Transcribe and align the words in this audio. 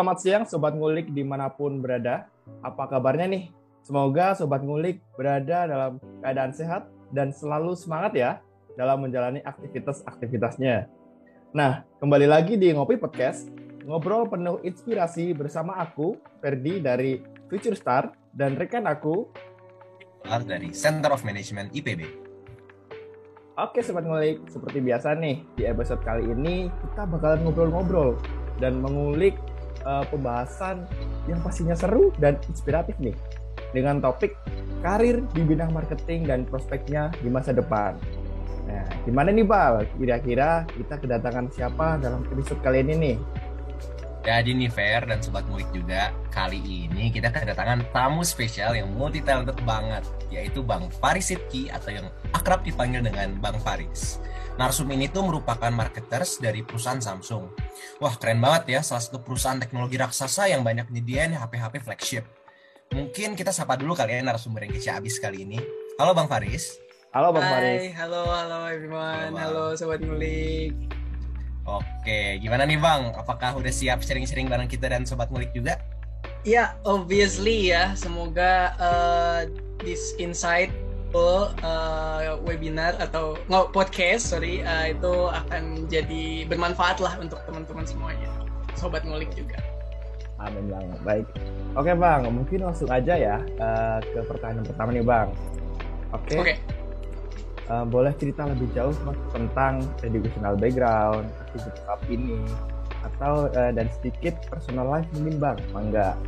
Selamat 0.00 0.24
siang 0.24 0.44
Sobat 0.48 0.72
Ngulik 0.72 1.12
di 1.12 1.20
mana 1.20 1.52
pun 1.52 1.76
berada. 1.84 2.24
Apa 2.64 2.88
kabarnya 2.88 3.28
nih? 3.28 3.52
Semoga 3.84 4.32
Sobat 4.32 4.64
Ngulik 4.64 5.04
berada 5.12 5.68
dalam 5.68 6.00
keadaan 6.24 6.56
sehat 6.56 6.88
dan 7.12 7.36
selalu 7.36 7.76
semangat 7.76 8.16
ya 8.16 8.30
dalam 8.80 9.04
menjalani 9.04 9.44
aktivitas-aktivitasnya. 9.44 10.88
Nah, 11.52 11.84
kembali 12.00 12.24
lagi 12.32 12.56
di 12.56 12.72
Ngopi 12.72 12.96
Podcast, 12.96 13.52
ngobrol 13.84 14.24
penuh 14.24 14.56
inspirasi 14.64 15.36
bersama 15.36 15.76
aku, 15.76 16.16
Ferdi 16.40 16.80
dari 16.80 17.20
Future 17.52 17.76
Star, 17.76 18.08
dan 18.32 18.56
rekan 18.56 18.88
aku, 18.88 19.28
dari 20.48 20.72
Center 20.72 21.12
of 21.12 21.28
Management 21.28 21.76
IPB. 21.76 22.08
Oke 23.60 23.84
Sobat 23.84 24.08
Ngulik, 24.08 24.48
seperti 24.48 24.80
biasa 24.80 25.12
nih, 25.20 25.44
di 25.60 25.68
episode 25.68 26.00
kali 26.00 26.24
ini 26.24 26.72
kita 26.88 27.04
bakalan 27.04 27.44
ngobrol-ngobrol 27.44 28.16
dan 28.64 28.80
mengulik 28.80 29.36
uh, 29.84 30.04
pembahasan 30.08 30.84
yang 31.28 31.40
pastinya 31.44 31.76
seru 31.76 32.12
dan 32.18 32.36
inspiratif 32.48 32.96
nih 32.98 33.16
dengan 33.70 34.02
topik 34.02 34.34
karir 34.82 35.22
di 35.36 35.42
bidang 35.44 35.70
marketing 35.70 36.26
dan 36.26 36.42
prospeknya 36.48 37.12
di 37.20 37.28
masa 37.28 37.54
depan. 37.54 37.94
Nah, 38.66 38.86
gimana 39.02 39.34
nih 39.34 39.46
Bal? 39.46 39.82
Kira-kira 39.98 40.64
kita 40.70 40.98
kedatangan 40.98 41.50
siapa 41.50 41.98
dalam 41.98 42.22
episode 42.30 42.62
kali 42.62 42.86
ini 42.86 42.94
nih? 42.96 43.18
Jadi 44.20 44.52
nih 44.52 44.68
Fair 44.68 45.08
dan 45.08 45.24
Sobat 45.24 45.48
Mulik 45.48 45.72
juga, 45.72 46.12
kali 46.28 46.60
ini 46.60 47.08
kita 47.08 47.32
kedatangan 47.32 47.88
tamu 47.88 48.20
spesial 48.20 48.76
yang 48.76 48.92
multi 48.92 49.24
talented 49.24 49.56
banget, 49.64 50.04
yaitu 50.28 50.60
Bang 50.60 50.92
Faris 51.00 51.32
Sidki 51.32 51.72
atau 51.72 51.88
yang 51.88 52.06
akrab 52.36 52.60
dipanggil 52.60 53.00
dengan 53.00 53.32
Bang 53.40 53.56
Faris. 53.64 54.20
Narsum 54.60 54.92
ini 54.92 55.08
tuh 55.08 55.24
merupakan 55.24 55.72
marketers 55.72 56.36
dari 56.36 56.60
perusahaan 56.60 57.00
Samsung. 57.00 57.69
Wah 58.00 58.16
keren 58.16 58.40
banget 58.40 58.64
ya, 58.72 58.80
salah 58.80 59.04
satu 59.04 59.20
perusahaan 59.20 59.60
teknologi 59.60 60.00
raksasa 60.00 60.48
yang 60.48 60.64
banyak 60.64 60.88
nyediain 60.88 61.36
HP-HP 61.36 61.84
flagship. 61.84 62.24
Mungkin 62.96 63.36
kita 63.36 63.52
sapa 63.52 63.76
dulu 63.76 63.92
kali 63.92 64.16
ya 64.16 64.24
narasumber 64.24 64.64
yang 64.64 64.72
kece 64.72 64.88
abis 64.88 65.20
kali 65.20 65.44
ini. 65.44 65.60
Halo 66.00 66.16
Bang 66.16 66.24
Faris. 66.24 66.80
Halo 67.12 67.28
Bang 67.36 67.44
Hai, 67.44 67.52
Faris. 67.52 67.82
halo, 68.00 68.24
halo 68.24 68.58
everyone. 68.72 69.36
Halo, 69.36 69.36
Halo, 69.36 69.64
Sobat 69.76 70.00
Ngulik. 70.00 70.72
Oke, 71.68 72.40
gimana 72.40 72.64
nih 72.64 72.80
Bang? 72.80 73.12
Apakah 73.12 73.52
udah 73.60 73.68
siap 73.68 74.00
sharing-sharing 74.00 74.48
bareng 74.48 74.64
kita 74.64 74.88
dan 74.88 75.04
Sobat 75.04 75.28
Mulik 75.28 75.52
juga? 75.52 75.76
Ya, 76.40 76.80
obviously 76.88 77.68
ya. 77.68 77.92
Semoga 78.00 78.72
uh, 78.80 79.44
this 79.84 80.16
insight 80.16 80.72
uh, 81.18 82.38
webinar 82.46 82.94
atau 83.02 83.34
nggak 83.50 83.74
podcast 83.74 84.30
sorry 84.30 84.62
uh, 84.62 84.90
itu 84.92 85.12
akan 85.30 85.90
jadi 85.90 86.46
bermanfaat 86.46 87.02
lah 87.02 87.18
untuk 87.18 87.42
teman-teman 87.48 87.84
semuanya 87.88 88.30
sobat 88.78 89.02
ngulik 89.02 89.32
juga 89.34 89.58
Amin 90.40 90.72
bang. 90.72 90.88
Baik. 91.04 91.26
Oke 91.76 91.92
bang, 91.92 92.24
mungkin 92.32 92.64
langsung 92.64 92.88
aja 92.88 93.12
ya 93.12 93.36
uh, 93.60 94.00
ke 94.00 94.24
pertanyaan 94.24 94.64
pertama 94.64 94.88
nih 94.96 95.04
bang. 95.04 95.28
Oke. 96.16 96.36
oke 96.40 96.56
Uh, 97.70 97.86
boleh 97.86 98.10
cerita 98.18 98.50
lebih 98.50 98.66
jauh 98.74 98.90
mas 99.06 99.14
tentang 99.30 99.78
educational 100.02 100.58
background, 100.58 101.22
aktivitas 101.38 102.00
ini, 102.10 102.42
atau 102.98 103.46
uh, 103.46 103.70
dan 103.70 103.86
sedikit 103.94 104.42
personal 104.50 104.90
life 104.90 105.06
mungkin 105.14 105.38
bang, 105.38 105.56
mangga. 105.70 106.18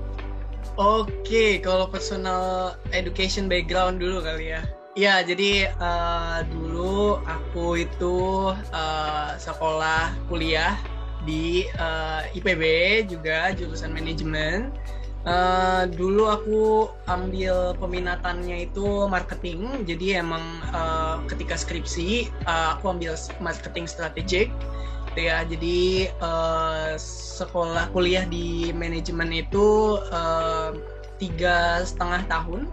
Oke 0.78 1.44
kalau 1.62 1.86
personal 1.88 2.76
education 2.94 3.46
background 3.46 3.98
dulu 4.00 4.22
kali 4.24 4.54
ya. 4.56 4.62
Ya 4.92 5.24
jadi 5.24 5.72
uh, 5.80 6.44
dulu 6.52 7.16
aku 7.24 7.80
itu 7.80 8.52
uh, 8.52 9.32
sekolah 9.40 10.12
kuliah 10.28 10.76
di 11.24 11.64
uh, 11.80 12.28
IPB 12.36 12.62
juga 13.08 13.56
jurusan 13.56 13.94
manajemen. 13.94 14.68
Uh, 15.22 15.86
dulu 15.86 16.26
aku 16.26 16.62
ambil 17.06 17.78
peminatannya 17.78 18.66
itu 18.66 19.06
marketing, 19.06 19.86
jadi 19.86 20.18
emang 20.18 20.42
uh, 20.74 21.22
ketika 21.30 21.54
skripsi 21.54 22.26
uh, 22.42 22.74
aku 22.74 22.90
ambil 22.90 23.14
marketing 23.38 23.86
strategik, 23.86 24.50
gitu 25.12 25.28
ya. 25.28 25.44
Jadi 25.44 26.08
uh, 26.24 26.96
sekolah 27.36 27.92
kuliah 27.92 28.24
di 28.24 28.72
manajemen 28.72 29.28
itu 29.28 30.00
uh, 30.08 30.72
tiga 31.20 31.84
setengah 31.84 32.24
tahun, 32.26 32.64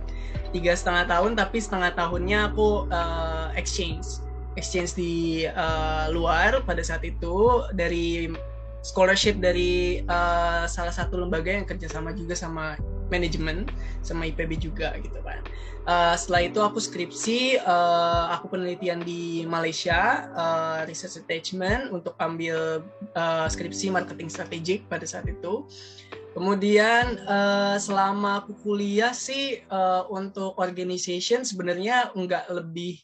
tiga 0.56 0.74
setengah 0.74 1.06
tahun, 1.12 1.36
tapi 1.36 1.60
setengah 1.60 1.92
tahunnya 2.00 2.56
aku 2.56 2.88
uh, 2.88 3.52
exchange, 3.60 4.24
exchange 4.56 4.96
di 4.96 5.46
uh, 5.52 6.08
luar 6.16 6.64
pada 6.64 6.80
saat 6.80 7.04
itu 7.04 7.68
dari 7.76 8.32
scholarship 8.80 9.44
dari 9.44 10.00
uh, 10.08 10.64
salah 10.64 10.96
satu 10.96 11.20
lembaga 11.20 11.52
yang 11.52 11.68
kerjasama 11.68 12.16
juga 12.16 12.32
sama 12.32 12.80
manajemen 13.10 13.66
sama 14.06 14.30
IPB 14.30 14.62
juga 14.62 14.96
gitu 15.02 15.20
kan. 15.22 15.42
Uh, 15.90 16.14
setelah 16.14 16.42
itu 16.46 16.60
aku 16.62 16.78
skripsi, 16.78 17.58
uh, 17.66 18.30
aku 18.38 18.54
penelitian 18.54 19.02
di 19.02 19.42
Malaysia, 19.50 20.30
uh, 20.38 20.80
research 20.86 21.18
attachment 21.18 21.90
untuk 21.90 22.14
ambil 22.22 22.86
uh, 23.18 23.48
skripsi 23.50 23.90
marketing 23.90 24.30
strategik 24.30 24.86
pada 24.86 25.06
saat 25.10 25.26
itu. 25.26 25.66
Kemudian 26.38 27.18
uh, 27.26 27.76
selama 27.82 28.46
aku 28.46 28.54
kuliah 28.62 29.18
sih 29.18 29.66
uh, 29.74 30.06
untuk 30.14 30.62
organization 30.62 31.42
sebenarnya 31.42 32.14
nggak 32.14 32.54
lebih 32.54 33.02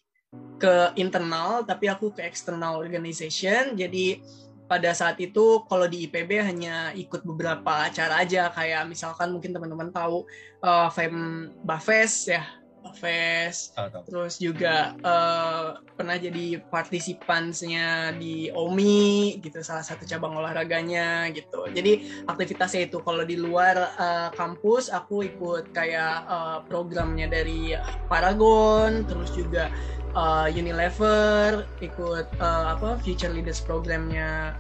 ke 0.61 0.93
internal, 0.95 1.66
tapi 1.66 1.89
aku 1.89 2.13
ke 2.13 2.22
external 2.22 2.77
organization. 2.77 3.75
Jadi 3.75 4.22
pada 4.65 4.91
saat 4.97 5.17
itu 5.21 5.63
kalau 5.69 5.85
di 5.85 6.09
IPB 6.09 6.41
hanya 6.41 6.91
ikut 6.93 7.21
beberapa 7.23 7.85
acara 7.85 8.21
aja. 8.21 8.49
Kayak 8.53 8.89
misalkan 8.89 9.33
mungkin 9.33 9.53
teman-teman 9.53 9.93
tahu 9.93 10.25
uh, 10.65 10.89
Fem 10.89 11.49
Bafes 11.61 12.29
ya 12.29 12.43
Bafes. 12.85 13.73
Oh, 13.73 13.89
tahu. 13.89 14.03
terus 14.05 14.37
juga 14.37 14.93
uh, 15.01 15.81
pernah 15.97 16.21
jadi 16.21 16.61
partisipansnya 16.69 18.13
di 18.21 18.53
OMI 18.53 19.41
gitu 19.41 19.65
salah 19.65 19.81
satu 19.81 20.05
cabang 20.05 20.37
olahraganya 20.37 21.33
gitu. 21.33 21.65
Jadi 21.73 22.23
aktivitasnya 22.29 22.85
itu 22.85 23.01
kalau 23.01 23.25
di 23.25 23.41
luar 23.41 23.97
uh, 23.97 24.29
kampus 24.37 24.93
aku 24.93 25.25
ikut 25.25 25.73
kayak 25.73 26.29
uh, 26.29 26.57
programnya 26.69 27.25
dari 27.25 27.73
Paragon 28.05 29.01
terus 29.09 29.33
juga 29.33 29.73
uh, 30.15 30.47
Unilever, 30.49 31.67
ikut 31.83 32.27
uh, 32.39 32.65
apa 32.73 32.97
Future 33.03 33.31
Leaders 33.31 33.61
programnya 33.61 34.55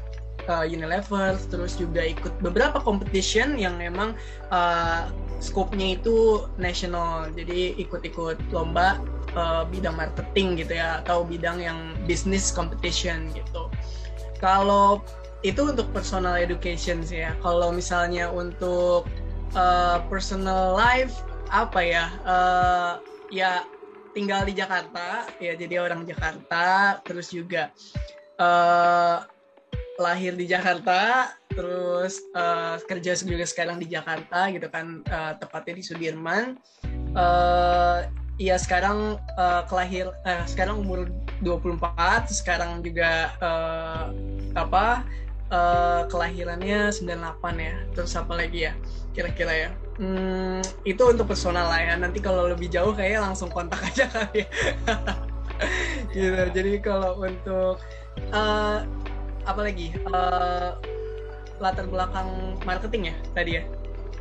uh, 0.51 0.65
Unilever, 0.67 1.39
terus 1.49 1.79
juga 1.79 2.05
ikut 2.05 2.31
beberapa 2.43 2.77
competition 2.83 3.57
yang 3.57 3.79
memang 3.79 4.13
uh, 4.51 5.09
scope-nya 5.41 5.97
itu 5.97 6.45
national. 6.59 7.31
Jadi 7.33 7.79
ikut-ikut 7.81 8.37
lomba 8.51 9.01
uh, 9.33 9.63
bidang 9.67 9.97
marketing 9.97 10.59
gitu 10.59 10.77
ya 10.77 11.01
atau 11.03 11.25
bidang 11.25 11.63
yang 11.63 11.95
business 12.05 12.51
competition 12.53 13.31
gitu. 13.33 13.71
Kalau 14.43 15.01
itu 15.41 15.61
untuk 15.61 15.87
personal 15.93 16.37
education 16.37 17.05
sih 17.05 17.23
ya. 17.23 17.37
Kalau 17.41 17.69
misalnya 17.71 18.29
untuk 18.29 19.07
uh, 19.55 20.01
personal 20.11 20.75
life 20.75 21.23
apa 21.53 21.79
ya? 21.81 22.05
Uh, 22.25 22.91
ya 23.33 23.65
tinggal 24.15 24.47
di 24.47 24.55
Jakarta 24.55 25.27
ya 25.43 25.53
jadi 25.59 25.83
orang 25.83 26.07
Jakarta. 26.07 26.97
Terus 27.03 27.29
juga 27.35 27.69
uh, 28.39 29.27
lahir 29.99 30.35
di 30.35 30.47
Jakarta 30.47 31.31
terus 31.51 32.19
uh, 32.35 32.79
kerja 32.83 33.15
juga 33.15 33.47
sekarang 33.47 33.79
di 33.79 33.87
Jakarta 33.87 34.51
gitu 34.51 34.67
kan 34.71 35.03
uh, 35.11 35.35
tepatnya 35.35 35.79
di 35.79 35.83
Sudirman. 35.83 36.55
Uh, 37.15 38.07
ya 38.35 38.59
sekarang 38.59 39.19
uh, 39.39 39.63
kelahir 39.67 40.11
uh, 40.27 40.43
sekarang 40.47 40.83
umur 40.83 41.07
24 41.43 42.27
sekarang 42.31 42.83
juga 42.83 43.31
uh, 43.39 44.11
apa 44.55 45.03
uh, 45.51 46.07
kelahirannya 46.07 46.91
98 46.91 47.11
ya. 47.59 47.75
Terus 47.95 48.13
apa 48.15 48.33
lagi 48.35 48.71
ya 48.71 48.73
kira-kira 49.15 49.67
ya 49.67 49.69
Hmm, 49.95 50.59
itu 50.83 51.03
untuk 51.07 51.31
personal 51.31 51.71
lah 51.71 51.79
ya. 51.79 51.93
Nanti 51.95 52.19
kalau 52.19 52.51
lebih 52.51 52.67
jauh 52.67 52.91
kayaknya 52.91 53.31
langsung 53.31 53.47
kontak 53.47 53.79
aja 53.91 54.05
kali 54.11 54.43
ya. 54.43 54.49
gitu. 56.11 56.43
Jadi 56.51 56.71
kalau 56.83 57.15
untuk 57.23 57.79
uh, 58.35 58.83
apa 59.45 59.61
lagi 59.61 59.95
uh, 60.11 60.75
latar 61.63 61.87
belakang 61.87 62.59
marketing 62.67 63.13
ya 63.13 63.15
tadi 63.31 63.51
ya? 63.61 63.63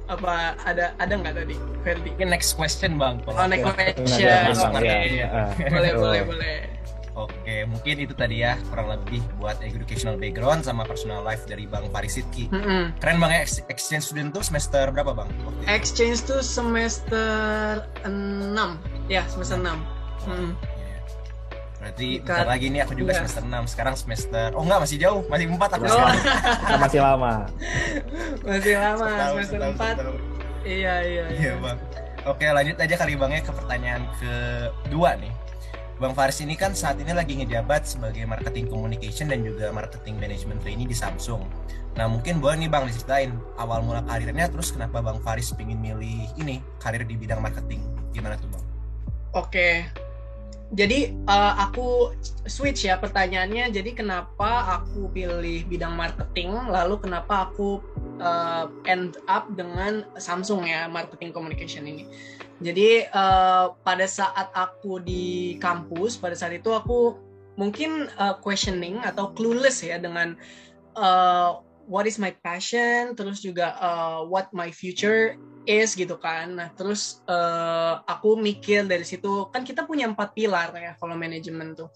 Apa 0.05 0.55
ada 0.69 0.93
ada 1.01 1.13
nggak 1.17 1.35
tadi, 1.43 1.57
Ferdi? 1.83 2.11
Mungkin 2.15 2.31
next 2.31 2.55
question 2.55 3.01
Bang. 3.01 3.25
Oh, 3.27 3.49
next 3.49 3.65
question. 3.65 4.53
Oke. 4.55 4.69
marketing. 4.79 5.27
Ah, 5.27 5.51
Boleh, 5.59 5.93
boleh, 5.97 6.21
boleh. 6.29 6.57
Oke, 7.15 7.63
mungkin 7.65 7.95
itu 8.01 8.11
tadi 8.11 8.43
ya 8.43 8.59
kurang 8.67 8.91
lebih 8.91 9.23
buat 9.37 9.55
educational 9.61 10.15
background 10.15 10.61
sama 10.61 10.83
personal 10.83 11.23
life 11.23 11.47
dari 11.47 11.63
Bang 11.63 11.87
Faris 11.89 12.19
Sidki. 12.19 12.51
Mm-mm. 12.51 12.91
Keren 12.99 13.17
Bang 13.17 13.31
ya, 13.31 13.39
ex- 13.41 13.63
exchange 13.65 14.03
student 14.05 14.31
tuh 14.31 14.43
semester 14.43 14.91
berapa 14.91 15.15
Bang? 15.15 15.31
waktu 15.41 15.55
itu? 15.57 15.71
Exchange 15.71 16.19
tuh 16.25 16.41
semester 16.43 17.79
6 18.03 18.11
ya 19.07 19.23
semester 19.25 19.57
6 19.57 19.79
Mm. 20.25 20.57
Iya. 20.57 20.99
Berarti 21.77 22.09
bentar 22.19 22.47
lagi 22.49 22.67
nih 22.67 22.81
aku 22.81 22.93
juga 22.95 23.13
Iya. 23.13 23.19
semester 23.21 23.43
6. 23.45 23.63
Sekarang 23.69 23.95
semester 23.95 24.47
Oh 24.51 24.65
enggak 24.65 24.81
masih 24.81 24.97
jauh, 24.97 25.21
masih 25.29 25.47
4 25.47 25.71
aku 25.71 25.85
Oh, 25.85 26.09
masih 26.81 26.99
lama. 26.99 27.33
masih 28.49 28.75
lama 28.75 29.05
Setahun, 29.07 29.35
semester 29.37 29.55
setahun, 29.55 29.75
4. 29.77 29.87
setahun. 29.93 30.17
Iya, 30.65 30.95
iya, 31.05 31.25
Iya 31.31 31.53
bang. 31.59 31.79
Oke 32.25 32.47
lanjut 32.49 32.75
aja 32.75 32.95
kali 32.97 33.15
bang 33.15 33.31
ya 33.31 33.41
ke 33.41 33.53
pertanyaan 33.53 34.03
kedua 34.17 35.11
nih. 35.15 35.33
Bang 36.05 36.13
Faris 36.13 36.37
ini 36.45 36.53
kan 36.53 36.77
saat 36.77 37.01
ini 37.01 37.17
lagi 37.17 37.33
ngejabat 37.33 37.89
sebagai 37.89 38.29
marketing 38.29 38.69
communication 38.69 39.33
dan 39.33 39.41
juga 39.41 39.73
marketing 39.73 40.21
management 40.21 40.61
trainee 40.61 40.85
di 40.85 40.93
Samsung. 40.93 41.49
Nah 41.97 42.13
mungkin 42.13 42.45
boleh 42.45 42.61
nih 42.61 42.69
bang 42.69 42.85
diceritain 42.85 43.33
awal 43.57 43.81
mula 43.81 44.05
karirnya 44.05 44.53
terus 44.53 44.69
kenapa 44.69 45.01
bang 45.01 45.17
Faris 45.25 45.49
pengen 45.57 45.81
milih 45.81 46.29
ini 46.37 46.61
karir 46.77 47.09
di 47.09 47.17
bidang 47.17 47.41
marketing 47.41 47.81
gimana 48.13 48.37
tuh 48.37 48.53
bang? 48.53 48.65
Oke. 49.33 49.69
Jadi 50.77 51.09
eh, 51.17 51.55
aku 51.57 52.13
switch 52.45 52.85
ya 52.85 53.01
pertanyaannya. 53.01 53.73
Jadi 53.73 53.97
kenapa 53.97 54.77
aku 54.85 55.09
pilih 55.09 55.65
bidang 55.73 55.97
marketing, 55.97 56.69
lalu 56.69 57.01
kenapa 57.01 57.49
aku 57.49 57.81
eh, 58.19 58.67
end 58.87 59.19
up 59.27 59.49
dengan 59.55 60.07
Samsung 60.19 60.69
ya 60.69 60.87
marketing 60.91 61.35
communication 61.35 61.87
ini. 61.89 62.07
Jadi 62.63 63.09
eh, 63.09 63.67
pada 63.83 64.07
saat 64.07 64.51
aku 64.55 65.03
di 65.03 65.57
kampus, 65.59 66.19
pada 66.19 66.35
saat 66.39 66.55
itu 66.55 66.71
aku 66.71 67.19
mungkin 67.59 68.11
eh, 68.11 68.37
questioning 68.43 69.03
atau 69.03 69.35
clueless 69.35 69.83
ya 69.83 69.99
dengan 69.99 70.39
eh, 70.95 71.51
what 71.85 72.09
is 72.09 72.17
my 72.17 72.33
passion, 72.43 73.15
terus 73.19 73.43
juga 73.43 73.75
eh, 73.79 74.21
what 74.29 74.51
my 74.55 74.71
future 74.71 75.39
is 75.65 75.97
gitu 75.97 76.17
kan. 76.21 76.57
Nah, 76.57 76.69
terus 76.73 77.21
eh, 77.29 77.95
aku 78.05 78.37
mikir 78.39 78.85
dari 78.89 79.05
situ 79.05 79.49
kan 79.49 79.65
kita 79.65 79.85
punya 79.85 80.09
empat 80.09 80.33
pilar 80.37 80.73
ya 80.77 80.93
kalau 80.97 81.17
manajemen 81.17 81.77
tuh. 81.77 81.89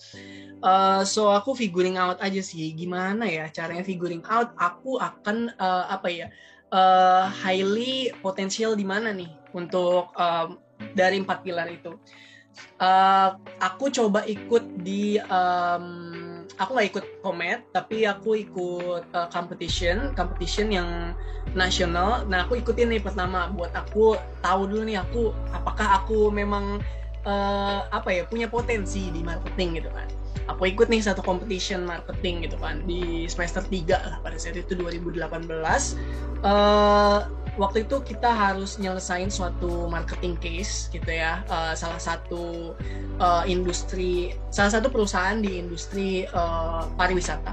Eh, 0.58 1.02
so 1.06 1.30
aku 1.30 1.54
figuring 1.54 1.96
out 1.96 2.18
aja 2.18 2.42
sih 2.42 2.74
gimana 2.74 3.28
ya 3.30 3.46
caranya 3.54 3.86
figuring 3.86 4.24
out 4.26 4.50
aku 4.58 4.98
akan 4.98 5.52
eh, 5.54 5.84
apa 5.88 6.08
ya 6.10 6.26
eh, 6.72 7.24
highly 7.44 8.12
potensial 8.20 8.74
di 8.74 8.84
mana 8.84 9.14
nih 9.14 9.30
untuk 9.54 10.12
em, 10.18 10.58
dari 10.92 11.22
empat 11.22 11.40
pilar 11.46 11.68
itu. 11.72 11.96
Eh, 12.80 13.30
aku 13.62 13.88
coba 13.94 14.26
ikut 14.26 14.82
di 14.82 15.16
em, 15.20 15.84
aku 16.56 16.70
nggak 16.72 16.88
ikut 16.96 17.04
komet 17.20 17.60
tapi 17.76 18.08
aku 18.08 18.40
ikut 18.48 19.04
eh, 19.04 19.28
competition 19.28 20.16
competition 20.16 20.72
yang 20.72 20.88
nasional. 21.52 22.24
Nah, 22.28 22.44
aku 22.44 22.60
ikutin 22.60 22.92
nih 22.92 23.00
pertama 23.00 23.48
buat 23.52 23.72
aku 23.72 24.16
tahu 24.44 24.68
dulu 24.68 24.82
nih 24.84 25.00
aku 25.00 25.32
apakah 25.52 26.02
aku 26.02 26.32
memang 26.32 26.80
eh, 27.28 27.80
apa 27.92 28.08
ya 28.08 28.22
punya 28.24 28.48
potensi 28.48 29.12
di 29.12 29.20
marketing 29.20 29.84
gitu 29.84 29.90
kan. 29.92 30.08
Aku 30.48 30.64
ikut 30.64 30.88
nih 30.88 31.04
satu 31.04 31.20
competition 31.20 31.84
marketing 31.84 32.48
gitu 32.48 32.56
kan 32.56 32.80
di 32.88 33.28
semester 33.28 33.60
3 33.60 34.00
lah 34.00 34.16
pada 34.24 34.36
saat 34.40 34.56
itu 34.56 34.72
2018. 34.72 35.28
Eh 36.40 37.18
waktu 37.58 37.84
itu 37.84 38.00
kita 38.00 38.31
harus 38.31 38.78
nyelesain 38.78 39.28
suatu 39.28 39.90
marketing 39.90 40.38
case 40.38 40.88
gitu 40.94 41.10
ya. 41.10 41.43
Eh, 41.50 41.75
salah 41.75 42.00
satu 42.00 42.72
eh, 43.19 43.44
industri 43.50 44.32
salah 44.49 44.78
satu 44.78 44.88
perusahaan 44.88 45.37
di 45.43 45.58
industri 45.58 46.25
eh, 46.25 46.82
pariwisata. 46.96 47.52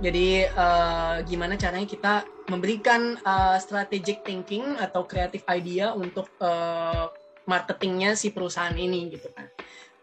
Jadi 0.00 0.46
eh, 0.46 1.16
gimana 1.26 1.58
caranya 1.58 1.88
kita 1.88 2.14
memberikan 2.46 3.18
uh, 3.26 3.58
strategic 3.58 4.22
thinking 4.22 4.78
atau 4.78 5.02
creative 5.04 5.42
idea 5.50 5.90
untuk 5.92 6.30
uh, 6.38 7.10
marketingnya 7.46 8.14
si 8.14 8.30
perusahaan 8.30 8.74
ini 8.74 9.10
gitu 9.14 9.28
kan. 9.34 9.46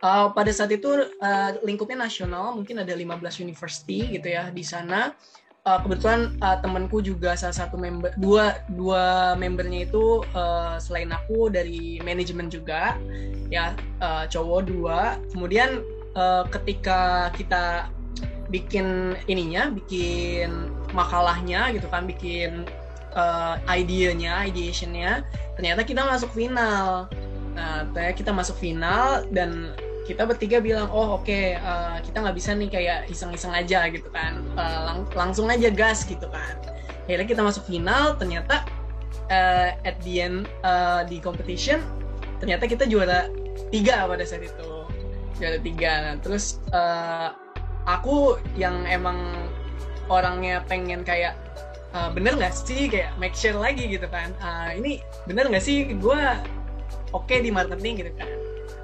Uh, 0.03 0.27
pada 0.35 0.51
saat 0.51 0.67
itu 0.75 0.91
uh, 0.99 1.51
lingkupnya 1.63 1.95
nasional, 1.95 2.51
mungkin 2.51 2.83
ada 2.83 2.91
15 2.91 3.39
university 3.39 4.19
gitu 4.19 4.27
ya 4.27 4.51
di 4.51 4.63
sana. 4.63 5.15
Uh, 5.63 5.79
kebetulan 5.79 6.35
uh, 6.43 6.59
temanku 6.59 6.99
juga 6.99 7.39
salah 7.39 7.55
satu 7.55 7.79
member 7.79 8.11
dua 8.19 8.59
dua 8.75 9.31
membernya 9.39 9.87
itu 9.87 10.19
uh, 10.35 10.75
selain 10.75 11.07
aku 11.07 11.47
dari 11.47 12.03
manajemen 12.03 12.51
juga 12.51 12.99
ya 13.47 13.71
uh, 14.03 14.27
cowok 14.27 14.67
dua. 14.67 15.15
Kemudian 15.31 15.79
uh, 16.19 16.43
ketika 16.51 17.31
kita 17.39 17.87
bikin 18.51 19.15
ininya, 19.31 19.71
bikin 19.71 20.67
makalahnya 20.91 21.71
gitu 21.71 21.87
kan, 21.87 22.11
bikin 22.11 22.67
uh, 23.15 23.55
idenya, 23.71 24.43
ideationnya, 24.43 25.23
ternyata 25.55 25.87
kita 25.87 26.03
masuk 26.03 26.27
final. 26.35 27.07
Nah, 27.55 27.87
ternyata 27.95 28.15
kita 28.19 28.35
masuk 28.35 28.59
final 28.59 29.23
dan 29.31 29.71
kita 30.03 30.27
bertiga 30.27 30.59
bilang, 30.59 30.91
oh 30.91 31.19
oke, 31.19 31.39
uh, 31.63 31.97
kita 32.03 32.17
nggak 32.19 32.35
bisa 32.35 32.51
nih 32.51 32.69
kayak 32.69 32.99
iseng-iseng 33.07 33.55
aja 33.55 33.87
gitu 33.87 34.11
kan, 34.11 34.43
Uh, 34.53 34.79
lang- 34.91 35.11
langsung 35.15 35.47
aja 35.47 35.71
gas 35.71 36.03
gitu 36.03 36.27
kan. 36.27 36.59
Akhirnya 37.07 37.27
kita 37.27 37.41
masuk 37.43 37.63
final, 37.67 38.15
ternyata 38.19 38.67
uh, 39.31 39.71
at 39.87 39.95
the 40.03 40.23
end 40.23 40.47
uh, 40.67 41.07
di 41.07 41.23
competition, 41.23 41.79
ternyata 42.43 42.67
kita 42.67 42.83
juara 42.83 43.31
tiga 43.71 44.03
pada 44.07 44.23
saat 44.27 44.43
itu, 44.43 44.71
juara 45.39 45.57
tiga. 45.63 45.91
Nah, 46.03 46.15
terus 46.19 46.59
uh, 46.75 47.31
aku 47.87 48.39
yang 48.59 48.83
emang 48.87 49.47
orangnya 50.11 50.59
pengen 50.67 51.07
kayak 51.07 51.39
"Ah, 51.93 52.09
bener 52.09 52.35
nggak 52.35 52.51
sih? 52.51 52.89
Kayak 52.89 53.13
make 53.21 53.37
sure 53.37 53.53
lagi 53.55 53.85
gitu 53.85 54.09
kan. 54.09 54.33
"Ah, 54.41 54.73
ini 54.73 54.99
bener 55.29 55.47
nggak 55.47 55.63
sih? 55.63 55.93
Gue 55.95 56.17
oke 57.13 57.35
di 57.39 57.53
marketing 57.53 58.03
gitu 58.03 58.11
kan 58.17 58.42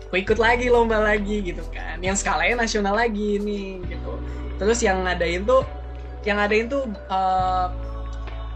aku 0.09 0.25
ikut 0.25 0.41
lagi 0.41 0.73
lomba 0.73 0.97
lagi 0.97 1.45
gitu 1.45 1.61
kan 1.69 2.01
yang 2.01 2.17
skalanya 2.17 2.65
nasional 2.65 2.97
lagi 2.97 3.37
nih 3.37 3.77
gitu 3.85 4.17
terus 4.57 4.81
yang 4.81 5.05
ngadain 5.05 5.45
tuh 5.45 5.61
yang 6.27 6.41
ngadain 6.41 6.67
tuh 6.67 6.83
uh, 7.07 7.71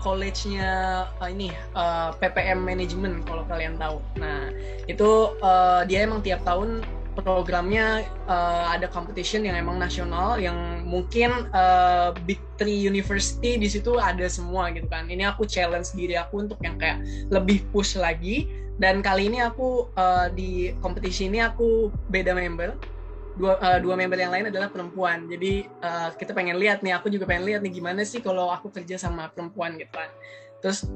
college-nya 0.03 1.07
uh, 1.23 1.29
ini 1.31 1.55
uh, 1.79 2.11
PPM 2.19 2.59
Management 2.59 3.23
kalau 3.23 3.47
kalian 3.47 3.79
tahu. 3.79 4.03
Nah, 4.19 4.51
itu 4.85 5.31
uh, 5.39 5.88
dia 5.88 6.03
emang 6.03 6.19
tiap 6.19 6.44
tahun 6.44 6.83
programnya 7.13 8.01
uh, 8.25 8.74
ada 8.74 8.89
competition 8.89 9.45
yang 9.45 9.54
emang 9.54 9.77
nasional 9.77 10.42
yang 10.42 10.81
mungkin 10.81 11.45
uh, 11.54 12.12
big 12.25 12.42
three 12.57 12.75
university 12.75 13.55
di 13.62 13.70
situ 13.70 14.01
ada 14.01 14.25
semua 14.25 14.74
gitu 14.74 14.89
kan. 14.89 15.05
Ini 15.05 15.29
aku 15.29 15.46
challenge 15.46 15.93
diri 15.93 16.17
aku 16.17 16.50
untuk 16.50 16.60
yang 16.65 16.82
kayak 16.82 17.05
lebih 17.29 17.62
push 17.70 17.93
lagi. 17.96 18.50
Dan 18.74 19.05
kali 19.05 19.29
ini 19.29 19.38
aku 19.38 19.86
uh, 19.93 20.34
di 20.34 20.74
kompetisi 20.82 21.29
ini 21.29 21.46
aku 21.46 21.93
beda 22.10 22.34
member. 22.34 22.74
Dua 23.38 23.58
uh, 23.62 23.77
dua 23.82 23.93
member 23.93 24.17
yang 24.17 24.34
lain 24.34 24.50
adalah 24.50 24.74
perempuan. 24.74 25.29
Jadi 25.29 25.70
uh, 25.86 26.10
kita 26.17 26.34
pengen 26.34 26.58
lihat 26.58 26.82
nih 26.82 26.98
aku 26.98 27.13
juga 27.13 27.29
pengen 27.29 27.46
lihat 27.46 27.62
nih 27.62 27.77
gimana 27.77 28.01
sih 28.01 28.22
kalau 28.22 28.50
aku 28.50 28.74
kerja 28.74 28.98
sama 28.98 29.29
perempuan 29.29 29.77
gitu 29.77 29.93
kan. 29.93 30.10
Terus 30.65 30.89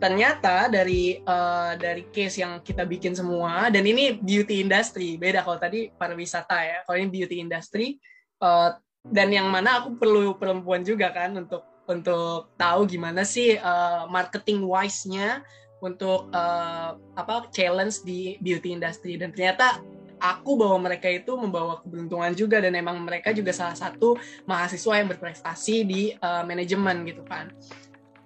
ternyata 0.00 0.68
dari 0.68 1.22
uh, 1.22 1.78
dari 1.78 2.10
case 2.10 2.42
yang 2.42 2.60
kita 2.60 2.82
bikin 2.84 3.14
semua 3.14 3.70
dan 3.70 3.86
ini 3.86 4.18
beauty 4.18 4.60
industry 4.60 5.16
beda 5.16 5.46
kalau 5.46 5.56
tadi 5.56 5.88
pariwisata 5.94 6.56
ya 6.60 6.78
kalau 6.84 6.98
ini 6.98 7.08
beauty 7.10 7.36
industry 7.40 7.96
uh, 8.42 8.74
dan 9.04 9.28
yang 9.32 9.48
mana 9.52 9.84
aku 9.84 10.00
perlu 10.00 10.36
perempuan 10.40 10.80
juga 10.80 11.12
kan 11.12 11.36
untuk 11.36 11.62
untuk 11.84 12.56
tahu 12.56 12.88
gimana 12.88 13.22
sih 13.28 13.60
uh, 13.60 14.08
marketing 14.08 14.64
wise-nya 14.64 15.44
untuk 15.84 16.32
uh, 16.32 16.96
apa 17.12 17.52
challenge 17.52 18.00
di 18.08 18.40
beauty 18.40 18.72
industry. 18.72 19.20
Dan 19.20 19.36
ternyata 19.36 19.84
aku 20.16 20.56
bahwa 20.56 20.88
mereka 20.88 21.12
itu 21.12 21.36
membawa 21.36 21.84
keberuntungan 21.84 22.32
juga 22.32 22.64
dan 22.64 22.72
emang 22.72 22.96
mereka 23.04 23.36
juga 23.36 23.52
salah 23.52 23.76
satu 23.76 24.16
mahasiswa 24.48 24.96
yang 24.96 25.08
berprestasi 25.12 25.84
di 25.84 26.02
uh, 26.16 26.40
manajemen 26.48 27.04
gitu 27.04 27.20
kan 27.28 27.52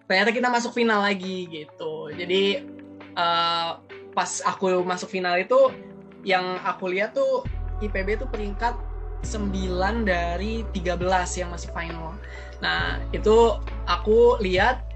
ternyata 0.09 0.33
kita 0.33 0.49
masuk 0.49 0.73
final 0.73 1.05
lagi 1.05 1.47
gitu 1.47 2.09
jadi 2.17 2.65
uh, 3.15 3.79
pas 4.17 4.41
aku 4.49 4.83
masuk 4.83 5.12
final 5.12 5.37
itu 5.37 5.71
yang 6.25 6.59
aku 6.65 6.91
lihat 6.91 7.15
tuh 7.15 7.45
IPB 7.85 8.19
tuh 8.19 8.29
peringkat 8.33 8.75
9 9.23 9.53
dari 10.09 10.65
13 10.73 10.99
yang 11.38 11.53
masih 11.53 11.71
final 11.71 12.17
nah 12.59 12.99
itu 13.12 13.55
aku 13.85 14.41
lihat 14.41 14.88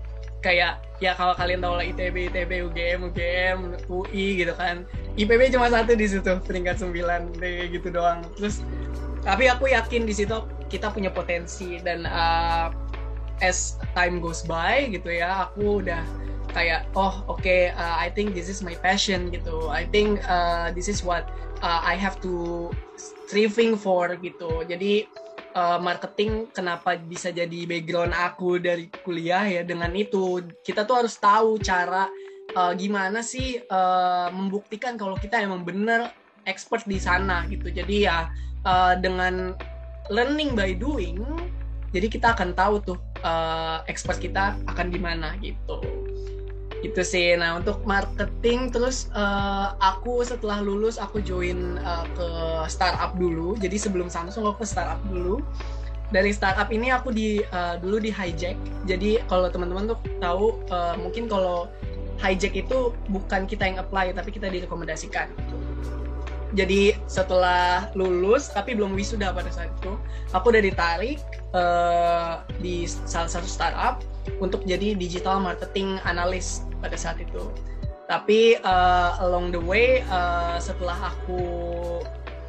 kayak 0.42 0.82
ya 0.98 1.14
kalau 1.14 1.38
kalian 1.38 1.62
tahu 1.62 1.78
lah 1.78 1.86
ITB, 1.86 2.34
ITB, 2.34 2.66
UGM, 2.66 3.10
UGM, 3.10 3.58
UI 3.86 4.42
gitu 4.42 4.54
kan. 4.58 4.82
IPB 5.14 5.54
cuma 5.54 5.70
satu 5.70 5.94
di 5.94 6.06
situ 6.10 6.26
peringkat 6.42 6.82
9 6.82 7.38
kayak 7.38 7.78
gitu 7.78 7.88
doang. 7.94 8.26
Terus 8.34 8.66
tapi 9.22 9.46
aku 9.46 9.70
yakin 9.70 10.02
di 10.02 10.14
situ 10.14 10.34
kita 10.66 10.90
punya 10.90 11.14
potensi 11.14 11.78
dan 11.78 12.06
uh, 12.10 12.74
as 13.42 13.76
time 13.98 14.22
goes 14.22 14.46
by 14.46 14.86
gitu 14.88 15.10
ya, 15.10 15.50
aku 15.50 15.82
udah 15.82 16.00
kayak 16.54 16.86
oh 16.94 17.24
oke 17.26 17.42
okay, 17.42 17.72
uh, 17.74 17.96
I 17.98 18.12
think 18.12 18.32
this 18.38 18.46
is 18.46 18.62
my 18.62 18.78
passion 18.78 19.28
gitu. 19.34 19.68
I 19.68 19.84
think 19.90 20.22
uh, 20.30 20.70
this 20.70 20.86
is 20.86 21.02
what 21.02 21.26
uh, 21.60 21.82
I 21.82 21.98
have 21.98 22.22
to 22.22 22.70
striving 22.96 23.74
for 23.74 24.14
gitu. 24.20 24.62
Jadi 24.64 25.10
uh, 25.56 25.78
marketing 25.80 26.48
kenapa 26.50 26.96
bisa 26.98 27.30
jadi 27.32 27.64
background 27.68 28.12
aku 28.16 28.60
dari 28.60 28.88
kuliah 29.04 29.44
ya 29.44 29.62
dengan 29.64 29.92
itu 29.96 30.44
kita 30.64 30.84
tuh 30.88 31.04
harus 31.04 31.16
tahu 31.16 31.60
cara 31.60 32.08
uh, 32.56 32.72
gimana 32.76 33.20
sih 33.20 33.60
uh, 33.68 34.28
membuktikan 34.32 34.96
kalau 34.96 35.16
kita 35.16 35.40
emang 35.40 35.64
bener 35.64 36.12
expert 36.48 36.84
di 36.88 36.98
sana 36.98 37.46
gitu 37.48 37.70
jadi 37.70 37.96
ya 37.96 38.18
uh, 38.66 38.94
dengan 38.98 39.54
learning 40.10 40.58
by 40.58 40.74
doing 40.74 41.22
jadi 41.92 42.08
kita 42.08 42.34
akan 42.34 42.56
tahu 42.56 42.82
tuh 42.82 42.98
uh, 43.22 43.82
expert 43.86 44.18
kita 44.18 44.58
akan 44.68 44.86
di 44.90 44.98
mana 44.98 45.34
gitu. 45.40 45.80
Itu 46.82 47.02
sih. 47.06 47.38
Nah 47.38 47.58
untuk 47.62 47.82
marketing 47.86 48.74
terus 48.74 49.06
uh, 49.14 49.74
aku 49.78 50.26
setelah 50.26 50.58
lulus 50.62 50.98
aku 50.98 51.22
join 51.22 51.78
uh, 51.82 52.06
ke 52.14 52.28
startup 52.70 53.14
dulu. 53.16 53.54
Jadi 53.58 53.78
sebelum 53.78 54.10
Samsung 54.10 54.46
aku 54.46 54.66
ke 54.66 54.68
startup 54.68 55.00
dulu. 55.06 55.40
Dari 56.12 56.28
startup 56.28 56.68
ini 56.68 56.92
aku 56.92 57.08
di 57.08 57.40
uh, 57.40 57.80
dulu 57.80 57.96
di 57.96 58.12
hijack. 58.12 58.58
Jadi 58.84 59.22
kalau 59.30 59.48
teman-teman 59.48 59.96
tuh 59.96 59.98
tahu 60.20 60.60
uh, 60.68 60.94
mungkin 61.00 61.24
kalau 61.30 61.70
hijack 62.20 62.54
itu 62.54 62.92
bukan 63.10 63.48
kita 63.48 63.66
yang 63.66 63.82
apply 63.82 64.14
tapi 64.14 64.30
kita 64.30 64.46
direkomendasikan 64.46 65.26
jadi 66.52 67.00
setelah 67.08 67.88
lulus 67.96 68.52
tapi 68.52 68.76
belum 68.76 68.92
wisuda 68.92 69.32
pada 69.32 69.48
saat 69.48 69.72
itu 69.80 69.96
aku 70.36 70.52
udah 70.52 70.62
ditarik 70.62 71.18
uh, 71.56 72.44
di 72.60 72.84
salah 72.84 73.28
satu 73.28 73.48
startup 73.48 74.04
untuk 74.38 74.62
jadi 74.68 74.94
digital 74.94 75.40
marketing 75.40 75.98
analyst 76.04 76.68
pada 76.78 76.94
saat 76.94 77.18
itu. 77.18 77.50
Tapi 78.06 78.60
uh, 78.60 79.16
along 79.24 79.56
the 79.56 79.62
way 79.62 80.04
uh, 80.12 80.60
setelah 80.60 81.16
aku 81.16 81.40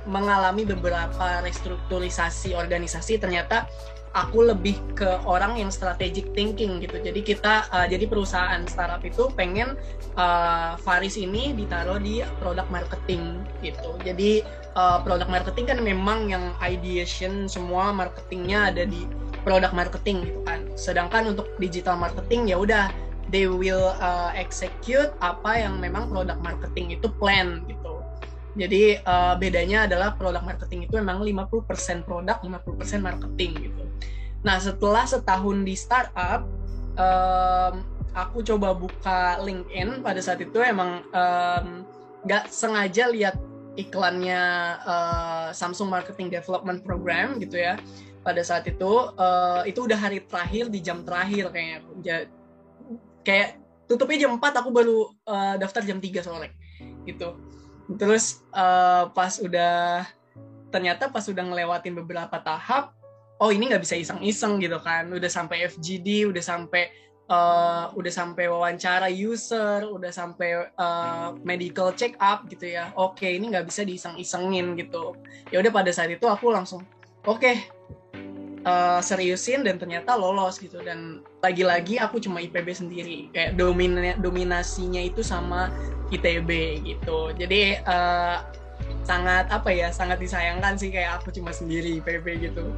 mengalami 0.03 0.67
beberapa 0.67 1.39
restrukturisasi 1.39 2.51
organisasi 2.51 3.23
ternyata 3.23 3.71
aku 4.13 4.45
lebih 4.45 4.77
ke 4.93 5.09
orang 5.25 5.57
yang 5.57 5.73
strategic 5.73 6.29
thinking 6.37 6.77
gitu. 6.77 7.01
Jadi 7.01 7.25
kita 7.25 7.65
uh, 7.73 7.89
jadi 7.89 8.05
perusahaan 8.05 8.61
startup 8.69 9.01
itu 9.01 9.29
pengen 9.33 9.73
uh, 10.15 10.77
Faris 10.77 11.17
ini 11.17 11.51
ditaruh 11.57 11.97
di 11.97 12.21
produk 12.37 12.69
marketing 12.69 13.41
gitu. 13.65 13.97
Jadi 14.05 14.45
uh, 14.77 15.01
produk 15.01 15.25
marketing 15.25 15.65
kan 15.65 15.79
memang 15.81 16.29
yang 16.29 16.53
ideation 16.61 17.49
semua 17.49 17.89
marketingnya 17.89 18.69
ada 18.69 18.85
di 18.85 19.09
produk 19.41 19.73
marketing 19.73 20.29
gitu 20.29 20.39
kan. 20.45 20.61
Sedangkan 20.77 21.33
untuk 21.33 21.49
digital 21.57 21.97
marketing 21.97 22.53
ya 22.53 22.61
udah 22.61 22.93
they 23.33 23.49
will 23.49 23.97
uh, 23.97 24.29
execute 24.37 25.09
apa 25.25 25.57
yang 25.57 25.81
memang 25.81 26.05
produk 26.13 26.37
marketing 26.45 26.93
itu 26.93 27.09
plan 27.17 27.65
gitu. 27.65 27.97
Jadi 28.53 29.01
uh, 29.01 29.33
bedanya 29.41 29.89
adalah 29.89 30.13
produk 30.13 30.45
marketing 30.45 30.85
itu 30.85 31.01
memang 31.01 31.25
50% 31.25 32.05
produk, 32.05 32.37
50% 32.37 33.01
marketing 33.01 33.51
gitu. 33.57 33.82
Nah, 34.43 34.59
setelah 34.59 35.07
setahun 35.07 35.63
di 35.63 35.75
startup, 35.75 36.43
um, 36.99 37.73
aku 38.13 38.43
coba 38.43 38.75
buka 38.75 39.39
LinkedIn 39.41 40.03
pada 40.03 40.19
saat 40.19 40.43
itu 40.43 40.59
emang 40.59 41.03
um, 41.15 41.87
gak 42.27 42.51
sengaja 42.51 43.09
lihat 43.09 43.39
iklannya 43.73 44.43
uh, 44.85 45.49
Samsung 45.49 45.89
Marketing 45.89 46.29
Development 46.29 46.83
Program 46.83 47.39
gitu 47.39 47.57
ya. 47.57 47.79
Pada 48.23 48.39
saat 48.43 48.67
itu, 48.67 49.11
uh, 49.15 49.63
itu 49.67 49.83
udah 49.83 49.99
hari 49.99 50.23
terakhir 50.23 50.71
di 50.71 50.79
jam 50.79 51.03
terakhir 51.03 51.51
kayaknya. 51.51 51.79
Kayak 53.23 53.63
tutupnya 53.87 54.27
jam 54.27 54.35
4, 54.35 54.59
aku 54.63 54.69
baru 54.71 54.99
uh, 55.27 55.55
daftar 55.59 55.83
jam 55.87 55.99
3 55.99 56.23
sore 56.23 56.51
gitu 57.03 57.35
terus 57.99 58.41
uh, 58.55 59.11
pas 59.11 59.35
udah 59.43 60.07
ternyata 60.71 61.11
pas 61.11 61.25
udah 61.27 61.43
ngelewatin 61.43 61.93
beberapa 61.99 62.39
tahap 62.39 62.95
oh 63.43 63.51
ini 63.51 63.67
nggak 63.67 63.83
bisa 63.83 63.99
iseng-iseng 63.99 64.63
gitu 64.63 64.79
kan. 64.79 65.11
Udah 65.11 65.27
sampai 65.27 65.67
FGD 65.67 66.31
udah 66.31 66.39
sampai 66.39 66.87
uh, 67.27 67.91
udah 67.91 68.11
sampai 68.11 68.47
wawancara 68.47 69.11
user 69.11 69.83
udah 69.83 70.11
sampai 70.15 70.71
uh, 70.79 71.35
medical 71.43 71.91
check 71.91 72.15
up 72.23 72.47
gitu 72.47 72.71
ya. 72.71 72.95
Oke 72.95 73.27
okay, 73.27 73.31
ini 73.35 73.51
nggak 73.51 73.67
bisa 73.67 73.83
diiseng-isengin 73.83 74.79
gitu. 74.79 75.19
Ya 75.51 75.59
udah 75.59 75.71
pada 75.75 75.91
saat 75.91 76.15
itu 76.15 76.23
aku 76.23 76.55
langsung 76.55 76.87
oke 77.27 77.43
okay, 77.43 77.67
uh, 78.63 79.03
seriusin 79.03 79.67
dan 79.67 79.75
ternyata 79.75 80.15
lolos 80.15 80.55
gitu. 80.63 80.79
Dan 80.79 81.19
lagi-lagi 81.43 81.99
aku 81.99 82.23
cuma 82.23 82.39
IPB 82.39 82.67
sendiri. 82.71 83.27
Kayak 83.35 83.59
domin 83.59 84.15
dominasinya 84.23 85.03
itu 85.03 85.19
sama 85.19 85.67
ITB 86.15 86.79
gitu. 86.87 87.35
Jadi 87.35 87.83
uh, 87.83 88.62
sangat 89.03 89.51
apa 89.51 89.69
ya 89.69 89.91
sangat 89.91 90.19
disayangkan 90.23 90.79
sih 90.79 90.87
kayak 90.87 91.19
aku 91.19 91.35
cuma 91.35 91.51
sendiri 91.51 91.99
IPB 91.99 92.51
gitu. 92.51 92.71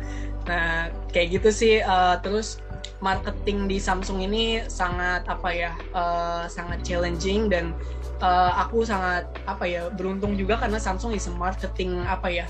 Nah 0.50 0.90
kayak 1.14 1.42
gitu 1.42 1.50
sih 1.54 1.74
uh, 1.86 2.18
terus 2.22 2.62
marketing 3.02 3.70
di 3.70 3.78
Samsung 3.78 4.26
ini 4.26 4.66
sangat 4.66 5.26
apa 5.30 5.50
ya 5.54 5.72
uh, 5.94 6.50
sangat 6.50 6.82
challenging 6.82 7.50
dan 7.50 7.78
uh, 8.22 8.58
aku 8.58 8.86
sangat 8.86 9.30
apa 9.46 9.66
ya 9.70 9.90
beruntung 9.94 10.34
juga 10.34 10.58
karena 10.58 10.82
Samsung 10.82 11.14
is 11.14 11.30
marketing 11.30 12.02
apa 12.10 12.30
ya 12.32 12.46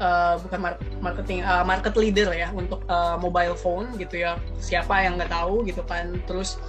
uh, 0.00 0.36
bukan 0.40 0.76
marketing 1.00 1.40
uh, 1.42 1.64
market 1.64 1.94
leader 1.96 2.30
ya 2.32 2.52
untuk 2.52 2.84
uh, 2.86 3.16
mobile 3.18 3.56
phone 3.56 3.90
gitu 3.96 4.22
ya. 4.22 4.38
Siapa 4.60 5.02
yang 5.04 5.16
nggak 5.18 5.32
tahu 5.32 5.64
gitu 5.64 5.82
kan. 5.86 6.20
Terus 6.28 6.60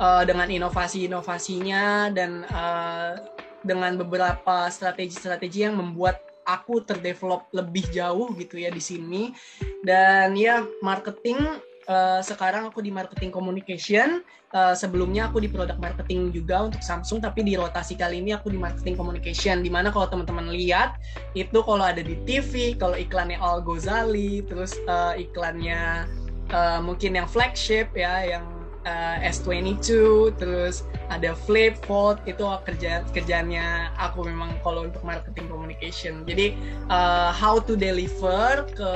uh, 0.00 0.22
dengan 0.24 0.48
inovasi-inovasinya 0.48 2.12
dan 2.12 2.44
uh, 2.52 3.35
dengan 3.66 3.98
beberapa 3.98 4.70
strategi-strategi 4.70 5.66
yang 5.66 5.76
membuat 5.76 6.22
aku 6.46 6.80
terdevelop 6.86 7.50
lebih 7.50 7.84
jauh 7.90 8.30
gitu 8.38 8.62
ya 8.62 8.70
di 8.70 8.80
sini. 8.80 9.34
Dan 9.82 10.38
ya 10.38 10.62
marketing 10.80 11.42
uh, 11.90 12.22
sekarang 12.22 12.70
aku 12.70 12.80
di 12.80 12.94
marketing 12.94 13.34
communication. 13.34 14.22
Uh, 14.54 14.72
sebelumnya 14.72 15.26
aku 15.26 15.42
di 15.42 15.50
product 15.50 15.82
marketing 15.82 16.30
juga 16.30 16.70
untuk 16.70 16.80
Samsung 16.80 17.18
tapi 17.18 17.42
di 17.42 17.58
rotasi 17.58 17.98
kali 17.98 18.22
ini 18.22 18.32
aku 18.32 18.48
di 18.54 18.56
marketing 18.56 18.94
communication. 18.94 19.60
Di 19.60 19.68
mana 19.68 19.90
kalau 19.90 20.06
teman-teman 20.06 20.54
lihat 20.54 20.96
itu 21.34 21.58
kalau 21.66 21.82
ada 21.82 22.00
di 22.00 22.14
TV 22.24 22.78
kalau 22.78 22.94
iklannya 22.94 23.36
Al 23.42 23.60
Ghazali 23.66 24.46
terus 24.46 24.78
uh, 24.86 25.18
iklannya 25.18 26.06
uh, 26.54 26.78
mungkin 26.80 27.18
yang 27.18 27.26
flagship 27.26 27.90
ya 27.92 28.38
yang 28.38 28.55
uh, 28.86 29.16
S22 29.20 30.32
terus 30.38 30.86
ada 31.10 31.34
Flip 31.44 31.74
Fold 31.84 32.22
itu 32.24 32.42
kerja 32.64 33.02
kerjanya 33.10 33.90
aku 33.98 34.26
memang 34.26 34.54
kalau 34.62 34.86
untuk 34.86 35.02
marketing 35.02 35.50
communication. 35.50 36.22
Jadi 36.24 36.54
uh, 36.88 37.34
how 37.34 37.58
to 37.58 37.74
deliver 37.74 38.64
ke 38.72 38.92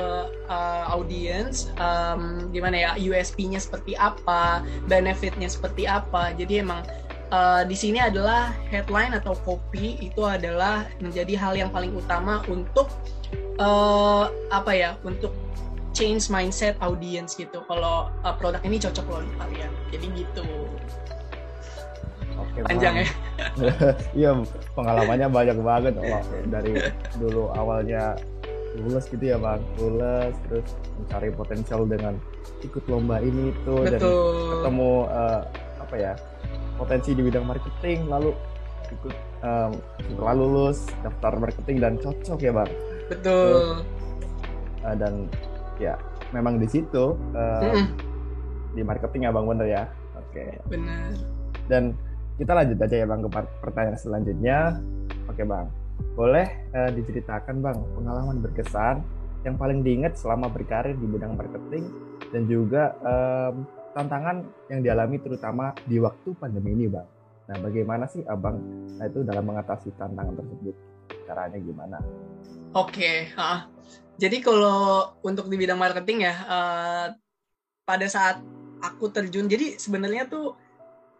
uh, 0.47 0.83
audience 0.89 1.69
um, 1.77 2.49
gimana 2.55 2.89
ya 2.89 2.91
USP-nya 2.97 3.59
seperti 3.59 3.93
apa 3.99 4.63
benefitnya 4.87 5.51
seperti 5.51 5.85
apa. 5.85 6.31
Jadi 6.35 6.63
emang 6.63 6.81
uh, 7.31 7.63
di 7.67 7.75
sini 7.75 7.99
adalah 7.99 8.55
headline 8.71 9.15
atau 9.15 9.35
copy 9.43 9.99
itu 9.99 10.21
adalah 10.23 10.87
menjadi 10.99 11.33
hal 11.39 11.53
yang 11.55 11.69
paling 11.71 11.91
utama 11.95 12.43
untuk 12.51 12.91
uh, 13.59 14.31
apa 14.51 14.71
ya 14.75 14.89
untuk 15.07 15.31
change 15.91 16.31
mindset 16.31 16.75
audience 16.79 17.35
gitu. 17.35 17.63
Kalau 17.67 18.11
uh, 18.23 18.35
produk 18.35 18.61
ini 18.63 18.79
cocok 18.79 19.05
loh 19.07 19.21
di 19.23 19.33
kalian. 19.39 19.71
Jadi 19.91 20.07
gitu. 20.15 20.45
Oke, 22.39 22.59
panjang 22.65 22.95
ya? 23.03 23.07
Iya 24.17 24.29
pengalamannya 24.73 25.27
banyak 25.29 25.57
banget. 25.61 25.93
Oh, 25.99 26.23
dari 26.47 26.73
dulu 27.19 27.51
awalnya 27.53 28.15
lulus 28.79 29.07
gitu 29.11 29.23
ya 29.35 29.37
bang. 29.37 29.61
Lulus 29.77 30.33
terus 30.47 30.67
mencari 30.97 31.29
potensial 31.35 31.83
dengan 31.85 32.15
ikut 32.61 32.83
lomba 32.87 33.19
ini 33.19 33.51
itu 33.51 33.75
dan 33.89 33.99
ketemu 33.99 34.91
uh, 35.09 35.41
apa 35.81 35.95
ya 35.97 36.13
potensi 36.77 37.13
di 37.17 37.21
bidang 37.25 37.45
marketing 37.45 38.05
lalu 38.07 38.31
ikut 38.91 39.15
um, 39.43 39.71
setelah 39.97 40.33
lulus 40.35 40.87
daftar 41.03 41.33
marketing 41.39 41.77
dan 41.81 41.93
cocok 41.99 42.39
ya 42.39 42.51
bang. 42.55 42.71
Betul. 43.11 43.83
Uh, 44.81 44.95
dan 44.97 45.29
ya 45.81 45.97
memang 46.29 46.61
di 46.61 46.69
situ 46.69 47.17
uh, 47.33 47.61
mm. 47.65 47.85
di 48.77 48.81
marketing 48.85 49.25
ya 49.25 49.31
bang 49.33 49.45
bener 49.49 49.67
ya. 49.67 49.83
Oke. 50.21 50.45
Okay. 50.45 50.51
benar 50.69 51.11
dan 51.71 51.95
kita 52.35 52.51
lanjut 52.51 52.77
aja 52.83 52.95
ya 52.99 53.05
bang 53.07 53.21
ke 53.23 53.29
pertanyaan 53.63 53.99
selanjutnya. 53.99 54.59
Oke 55.31 55.47
bang. 55.47 55.71
Boleh 56.17 56.47
uh, 56.75 56.91
diceritakan 56.91 57.63
bang 57.63 57.77
pengalaman 57.95 58.37
berkesan 58.43 59.05
yang 59.47 59.55
paling 59.55 59.81
diingat 59.81 60.19
selama 60.19 60.51
berkarir 60.51 60.93
di 60.99 61.07
bidang 61.07 61.33
marketing 61.39 61.87
dan 62.29 62.43
juga 62.45 62.93
um, 63.01 63.65
tantangan 63.95 64.45
yang 64.69 64.83
dialami 64.85 65.17
terutama 65.17 65.73
di 65.87 65.97
waktu 66.01 66.35
pandemi 66.35 66.75
ini 66.75 66.85
bang. 66.91 67.07
Nah 67.51 67.57
bagaimana 67.59 68.05
sih 68.07 68.23
abang 68.27 68.57
nah, 68.99 69.05
itu 69.07 69.23
dalam 69.23 69.43
mengatasi 69.47 69.95
tantangan 69.95 70.35
tersebut? 70.35 70.75
Caranya 71.27 71.59
gimana? 71.59 71.97
Oke 72.75 73.31
okay. 73.35 73.79
Jadi 74.21 74.37
kalau 74.45 75.17
untuk 75.25 75.49
di 75.49 75.57
bidang 75.57 75.81
marketing 75.81 76.29
ya, 76.29 76.35
uh, 76.45 77.05
pada 77.81 78.05
saat 78.05 78.37
aku 78.85 79.09
terjun, 79.09 79.49
jadi 79.49 79.81
sebenarnya 79.81 80.29
tuh 80.29 80.53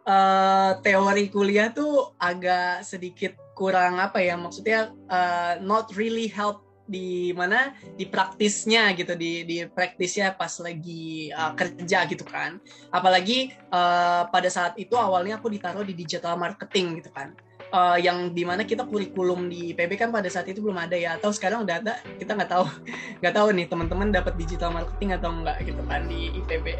uh, 0.06 0.78
teori 0.86 1.26
kuliah 1.26 1.74
tuh 1.74 2.14
agak 2.22 2.86
sedikit 2.86 3.34
kurang 3.58 3.98
apa 3.98 4.22
ya, 4.22 4.38
maksudnya 4.38 4.94
uh, 5.10 5.58
not 5.58 5.90
really 5.98 6.30
help 6.30 6.62
di 6.86 7.34
mana 7.34 7.74
di 7.98 8.06
praktisnya 8.06 8.94
gitu 8.94 9.18
di 9.18 9.42
di 9.46 9.66
praktisnya 9.66 10.38
pas 10.38 10.54
lagi 10.62 11.34
uh, 11.34 11.58
kerja 11.58 12.06
gitu 12.06 12.22
kan. 12.22 12.62
Apalagi 12.94 13.50
uh, 13.74 14.30
pada 14.30 14.46
saat 14.46 14.78
itu 14.78 14.94
awalnya 14.94 15.42
aku 15.42 15.50
ditaruh 15.50 15.82
di 15.82 15.98
digital 15.98 16.38
marketing 16.38 17.02
gitu 17.02 17.10
kan 17.10 17.34
uh, 17.72 17.98
yang 17.98 18.36
di 18.36 18.44
mana 18.44 18.62
kita 18.62 18.86
kurikulum 18.86 19.48
di 19.48 19.72
PB 19.72 19.98
kan 19.98 20.08
pada 20.12 20.28
saat 20.28 20.46
itu 20.46 20.60
belum 20.60 20.78
ada 20.78 20.94
ya. 20.94 21.16
Atau 21.18 21.32
sekarang 21.32 21.64
udah 21.66 21.80
ada 21.82 21.98
kita 22.20 22.36
nggak 22.36 22.50
tahu. 22.52 22.64
Nggak 23.24 23.34
tahu 23.38 23.48
nih 23.54 23.66
teman-teman 23.70 24.08
dapat 24.14 24.34
digital 24.34 24.70
marketing 24.74 25.14
atau 25.14 25.30
enggak 25.30 25.56
gitu 25.62 25.82
kan 25.86 26.02
di 26.10 26.34
IPB 26.42 26.74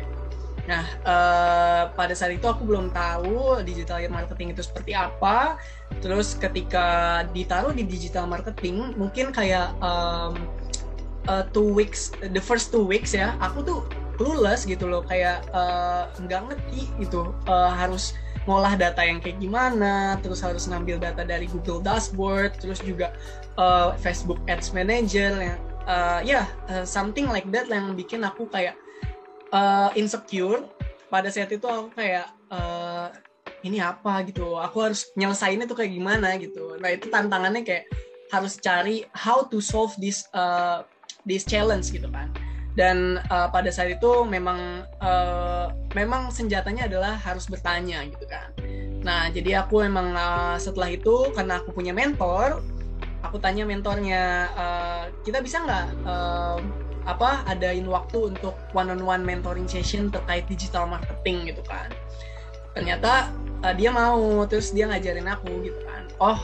nah 0.63 0.87
uh, 1.03 1.83
pada 1.99 2.15
saat 2.15 2.39
itu 2.39 2.47
aku 2.47 2.63
belum 2.63 2.95
tahu 2.95 3.67
digital 3.67 3.99
marketing 4.07 4.55
itu 4.55 4.63
seperti 4.63 4.95
apa. 4.95 5.59
Terus 5.99 6.39
ketika 6.39 7.23
ditaruh 7.35 7.75
di 7.75 7.83
digital 7.83 8.31
marketing 8.31 8.95
mungkin 8.95 9.35
kayak 9.35 9.75
um, 9.83 10.39
uh, 11.27 11.43
two 11.51 11.67
weeks 11.67 12.15
the 12.23 12.43
first 12.43 12.71
two 12.71 12.87
weeks 12.87 13.11
ya 13.11 13.35
aku 13.43 13.67
tuh 13.67 13.81
clueless 14.15 14.63
gitu 14.63 14.87
loh. 14.87 15.03
Kayak 15.03 15.43
nggak 16.23 16.41
uh, 16.41 16.47
ngerti 16.47 16.87
gitu 17.03 17.35
uh, 17.51 17.75
harus 17.75 18.15
ngolah 18.47 18.75
data 18.75 19.03
yang 19.07 19.23
kayak 19.23 19.39
gimana, 19.39 20.19
terus 20.19 20.43
harus 20.43 20.67
ngambil 20.67 20.99
data 20.99 21.23
dari 21.23 21.47
Google 21.47 21.79
Dashboard, 21.79 22.59
terus 22.59 22.83
juga 22.83 23.15
uh, 23.55 23.95
Facebook 24.03 24.43
Ads 24.51 24.75
Manager, 24.75 25.31
yang 25.39 25.61
uh, 25.87 26.21
ya 26.23 26.43
yeah, 26.43 26.47
uh, 26.71 26.85
something 26.87 27.31
like 27.31 27.47
that 27.55 27.71
yang 27.71 27.95
bikin 27.95 28.27
aku 28.27 28.51
kayak 28.51 28.75
uh, 29.55 29.95
insecure. 29.95 30.67
Pada 31.13 31.29
saat 31.29 31.53
itu 31.53 31.69
aku 31.69 31.93
kayak 31.93 32.27
uh, 32.49 33.13
ini 33.63 33.79
apa 33.79 34.25
gitu, 34.27 34.59
aku 34.59 34.91
harus 34.91 35.13
nyelesainnya 35.15 35.69
tuh 35.69 35.79
kayak 35.79 35.93
gimana 35.95 36.35
gitu. 36.41 36.81
Nah 36.81 36.91
itu 36.91 37.07
tantangannya 37.13 37.63
kayak 37.63 37.87
harus 38.33 38.57
cari 38.57 39.05
how 39.13 39.45
to 39.45 39.61
solve 39.61 39.93
this 40.01 40.25
uh, 40.33 40.83
this 41.29 41.45
challenge 41.45 41.93
gitu 41.93 42.09
kan 42.09 42.33
dan 42.73 43.21
uh, 43.29 43.53
pada 43.53 43.69
saat 43.69 43.93
itu 43.93 44.25
memang 44.25 44.89
uh, 45.05 45.69
memang 45.93 46.33
senjatanya 46.33 46.89
adalah 46.89 47.21
harus 47.21 47.45
bertanya 47.45 48.01
gitu 48.09 48.25
kan. 48.25 48.49
Nah 49.05 49.29
jadi 49.29 49.65
aku 49.65 49.85
memang 49.85 50.17
uh, 50.17 50.57
setelah 50.57 50.89
itu 50.89 51.29
karena 51.37 51.61
aku 51.61 51.77
punya 51.77 51.93
mentor 51.93 52.65
aku 53.23 53.39
tanya 53.39 53.63
mentornya 53.69 54.51
uh, 54.57 55.05
kita 55.23 55.45
bisa 55.45 55.63
nggak 55.63 55.87
uh, 56.05 56.59
apa 57.03 57.43
adain 57.51 57.85
waktu 57.91 58.35
untuk 58.35 58.55
one 58.73 58.89
on 58.89 59.03
one 59.03 59.23
mentoring 59.27 59.67
session 59.67 60.09
terkait 60.09 60.47
digital 60.49 60.89
marketing 60.89 61.51
gitu 61.53 61.63
kan? 61.69 61.93
Ternyata 62.73 63.29
uh, 63.63 63.75
dia 63.77 63.93
mau 63.93 64.49
terus 64.49 64.73
dia 64.73 64.89
ngajarin 64.89 65.29
aku 65.29 65.51
gitu 65.67 65.81
kan. 65.85 66.09
Oh 66.23 66.41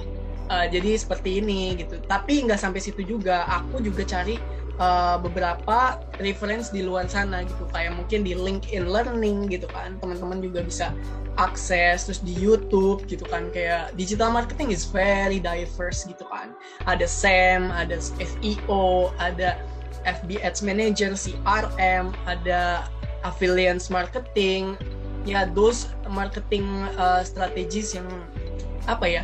uh, 0.52 0.66
jadi 0.68 0.99
seperti 0.99 1.40
ini 1.40 1.78
gitu. 1.78 2.00
Tapi 2.04 2.44
nggak 2.44 2.58
sampai 2.58 2.80
situ 2.82 3.04
juga. 3.04 3.47
Aku 3.49 3.80
juga 3.80 4.02
cari 4.04 4.37
uh, 4.78 5.18
beberapa 5.20 5.99
reference 6.23 6.70
di 6.70 6.82
luar 6.87 7.06
sana 7.11 7.44
gitu. 7.44 7.66
Kayak 7.70 7.99
mungkin 7.99 8.25
di 8.25 8.32
LinkedIn 8.35 8.88
Learning 8.88 9.50
gitu 9.50 9.66
kan. 9.70 9.99
Teman-teman 10.00 10.40
juga 10.40 10.64
bisa 10.64 10.94
akses 11.38 12.06
terus 12.08 12.20
di 12.23 12.35
YouTube 12.35 13.04
gitu 13.06 13.26
kan. 13.28 13.50
Kayak 13.54 13.94
digital 13.99 14.32
marketing 14.32 14.73
is 14.75 14.87
very 14.88 15.38
diverse 15.38 16.06
gitu 16.06 16.25
kan. 16.30 16.54
Ada 16.87 17.06
SEM 17.06 17.70
ada 17.75 17.99
SEO 18.00 19.12
ada 19.18 19.58
FB 20.06 20.40
Ads 20.40 20.62
Manager 20.64 21.12
CRM 21.18 22.14
ada 22.26 22.87
affiliate 23.26 23.87
marketing. 23.90 24.78
Ya 25.26 25.44
those 25.44 25.90
marketing 26.08 26.64
uh, 26.97 27.20
strategies 27.20 27.92
yang 27.92 28.08
apa 28.88 29.04
ya 29.04 29.23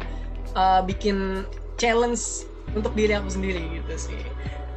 uh, 0.53 0.85
bikin 0.85 1.49
challenge 1.81 2.45
untuk 2.77 2.93
diri 2.93 3.17
aku 3.17 3.33
sendiri 3.33 3.65
gitu 3.73 3.95
sih 3.97 4.21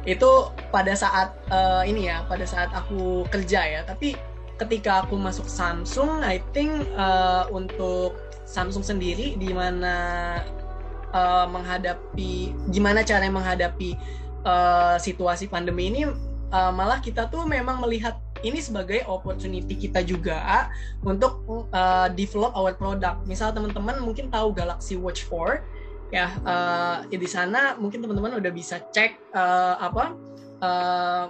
itu 0.08 0.30
pada 0.72 0.96
saat 0.96 1.36
uh, 1.52 1.84
ini 1.84 2.08
ya 2.08 2.24
pada 2.24 2.48
saat 2.48 2.72
aku 2.72 3.28
kerja 3.28 3.60
ya 3.60 3.80
tapi 3.84 4.16
ketika 4.56 5.04
aku 5.04 5.20
masuk 5.20 5.44
Samsung 5.44 6.24
I 6.24 6.40
think 6.56 6.88
uh, 6.96 7.44
untuk 7.52 8.16
Samsung 8.48 8.80
sendiri 8.80 9.36
di 9.36 9.52
mana 9.52 9.94
uh, 11.12 11.44
menghadapi 11.52 12.56
gimana 12.72 13.04
cara 13.04 13.28
menghadapi 13.28 14.00
uh, 14.48 14.96
situasi 14.96 15.52
pandemi 15.52 15.92
ini 15.92 16.08
uh, 16.52 16.72
malah 16.72 17.04
kita 17.04 17.28
tuh 17.28 17.44
memang 17.44 17.84
melihat 17.84 18.16
ini 18.46 18.62
sebagai 18.62 19.02
opportunity 19.10 19.74
kita 19.74 20.00
juga 20.06 20.70
untuk 21.02 21.42
uh, 21.74 22.06
develop 22.14 22.54
our 22.54 22.70
product. 22.70 23.26
Misal 23.26 23.50
teman-teman 23.50 23.98
mungkin 23.98 24.30
tahu 24.30 24.54
Galaxy 24.54 24.94
Watch 24.94 25.26
4 25.26 25.58
ya 26.08 26.32
uh, 26.40 26.96
di 27.04 27.28
sana 27.28 27.76
mungkin 27.76 28.00
teman-teman 28.00 28.40
udah 28.40 28.52
bisa 28.52 28.80
cek 28.80 29.32
uh, 29.36 29.76
apa 29.76 30.04
uh, 30.64 31.26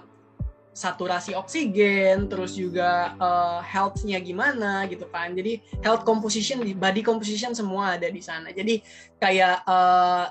saturasi 0.79 1.35
oksigen 1.35 2.31
terus 2.31 2.55
juga 2.55 3.19
uh, 3.19 3.59
health-nya 3.67 4.23
gimana 4.23 4.87
gitu 4.87 5.11
kan. 5.11 5.35
Jadi 5.35 5.59
health 5.83 6.07
composition 6.07 6.63
body 6.63 7.03
composition 7.03 7.51
semua 7.51 7.99
ada 7.99 8.07
di 8.07 8.23
sana. 8.23 8.55
Jadi 8.55 8.79
kayak 9.19 9.67
uh, 9.67 10.31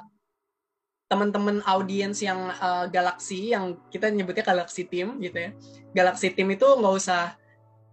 teman-teman 1.11 1.59
audiens 1.67 2.23
yang 2.23 2.47
uh, 2.63 2.87
galaksi 2.87 3.51
yang 3.51 3.75
kita 3.91 4.07
nyebutnya 4.07 4.47
galaksi 4.47 4.87
team 4.87 5.19
gitu 5.19 5.35
ya. 5.35 5.51
Galaksi 5.91 6.31
team 6.31 6.47
itu 6.55 6.63
nggak 6.63 6.95
usah 6.95 7.35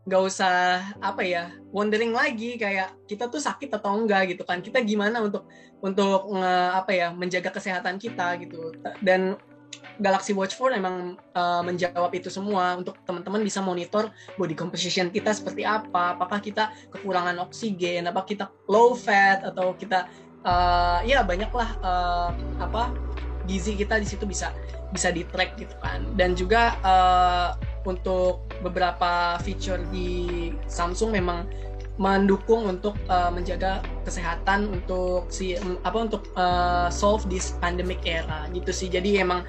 nggak 0.04 0.22
usah 0.28 0.84
apa 1.00 1.24
ya 1.24 1.48
wondering 1.72 2.12
lagi 2.12 2.60
kayak 2.60 2.92
kita 3.08 3.32
tuh 3.32 3.40
sakit 3.40 3.72
atau 3.72 3.96
enggak 3.96 4.36
gitu 4.36 4.44
kan. 4.44 4.60
Kita 4.60 4.84
gimana 4.84 5.24
untuk 5.24 5.48
untuk 5.80 6.28
nge, 6.28 6.54
apa 6.76 6.90
ya 6.92 7.08
menjaga 7.16 7.50
kesehatan 7.52 7.96
kita 7.96 8.36
gitu. 8.44 8.76
Dan 9.00 9.40
Galaxy 10.02 10.34
Watch 10.34 10.58
4 10.58 10.78
memang 10.82 11.14
uh, 11.38 11.62
menjawab 11.62 12.10
itu 12.18 12.26
semua 12.26 12.74
untuk 12.74 12.98
teman-teman 13.06 13.46
bisa 13.46 13.62
monitor 13.62 14.10
body 14.34 14.54
composition 14.58 15.06
kita 15.08 15.30
seperti 15.30 15.62
apa. 15.62 16.18
Apakah 16.18 16.42
kita 16.42 16.74
kekurangan 16.90 17.38
oksigen? 17.46 18.10
Apa 18.10 18.26
kita 18.26 18.50
low 18.66 18.98
fat? 18.98 19.46
Atau 19.46 19.78
kita 19.78 20.10
uh, 20.42 20.98
ya 21.06 21.22
banyaklah 21.22 21.78
uh, 21.80 22.30
apa 22.58 22.90
gizi 23.46 23.76
kita 23.78 24.00
di 24.00 24.08
situ 24.08 24.26
bisa 24.26 24.50
bisa 24.90 25.14
di 25.14 25.22
track 25.30 25.54
gitu 25.62 25.74
kan. 25.78 26.02
Dan 26.18 26.34
juga 26.34 26.74
uh, 26.82 27.73
untuk 27.84 28.44
beberapa 28.60 29.38
feature 29.44 29.80
di 29.92 30.50
Samsung 30.66 31.14
memang 31.14 31.46
mendukung 31.94 32.66
untuk 32.66 32.98
uh, 33.06 33.30
menjaga 33.30 33.78
kesehatan 34.02 34.66
untuk 34.66 35.30
si 35.30 35.54
apa 35.86 35.94
untuk 35.94 36.26
uh, 36.34 36.90
solve 36.90 37.22
this 37.30 37.54
pandemic 37.62 38.02
era 38.02 38.50
gitu 38.50 38.74
sih 38.74 38.90
jadi 38.90 39.22
emang 39.22 39.46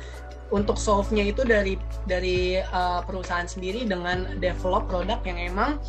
untuk 0.53 0.77
solve-nya 0.77 1.25
itu 1.33 1.41
dari 1.41 1.73
dari 2.05 2.61
uh, 2.61 3.01
perusahaan 3.01 3.49
sendiri 3.49 3.89
dengan 3.89 4.37
develop 4.37 4.85
produk 4.85 5.17
yang 5.25 5.41
emang 5.41 5.81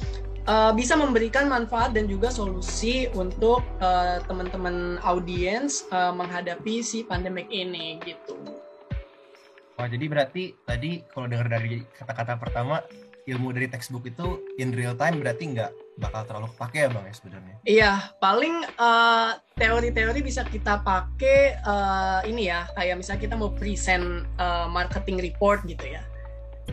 uh, 0.49 0.73
bisa 0.73 0.97
memberikan 0.97 1.45
manfaat 1.45 1.93
dan 1.93 2.09
juga 2.09 2.33
solusi 2.33 3.13
untuk 3.13 3.61
uh, 3.85 4.25
teman-teman 4.25 4.97
audiens 5.05 5.85
uh, 5.93 6.09
menghadapi 6.15 6.81
si 6.81 7.05
pandemic 7.05 7.53
ini 7.53 8.01
gitu. 8.01 8.56
Wah, 9.77 9.89
jadi 9.93 10.09
berarti 10.09 10.57
tadi 10.65 11.05
kalau 11.13 11.29
dengar 11.29 11.53
dari 11.53 11.85
kata-kata 11.93 12.41
pertama 12.41 12.81
ilmu 13.27 13.53
dari 13.53 13.69
textbook 13.69 14.09
itu 14.09 14.41
in 14.57 14.73
real 14.73 14.97
time 14.97 15.21
berarti 15.21 15.53
nggak 15.53 16.01
bakal 16.01 16.23
terlalu 16.25 16.49
kepake 16.57 16.79
ya 16.87 16.89
bang 16.89 17.05
ya 17.05 17.15
sebenarnya? 17.15 17.57
Iya, 17.67 17.93
paling 18.23 18.55
teori 18.73 19.93
teori-teori 19.93 20.21
bisa 20.25 20.49
kita 20.49 20.81
pakai 20.81 21.61
uh, 21.61 22.21
ini 22.25 22.49
ya, 22.49 22.65
kayak 22.73 22.97
misalnya 23.03 23.21
kita 23.29 23.35
mau 23.37 23.53
present 23.53 24.25
uh, 24.41 24.65
marketing 24.71 25.21
report 25.21 25.61
gitu 25.69 25.85
ya. 25.85 26.01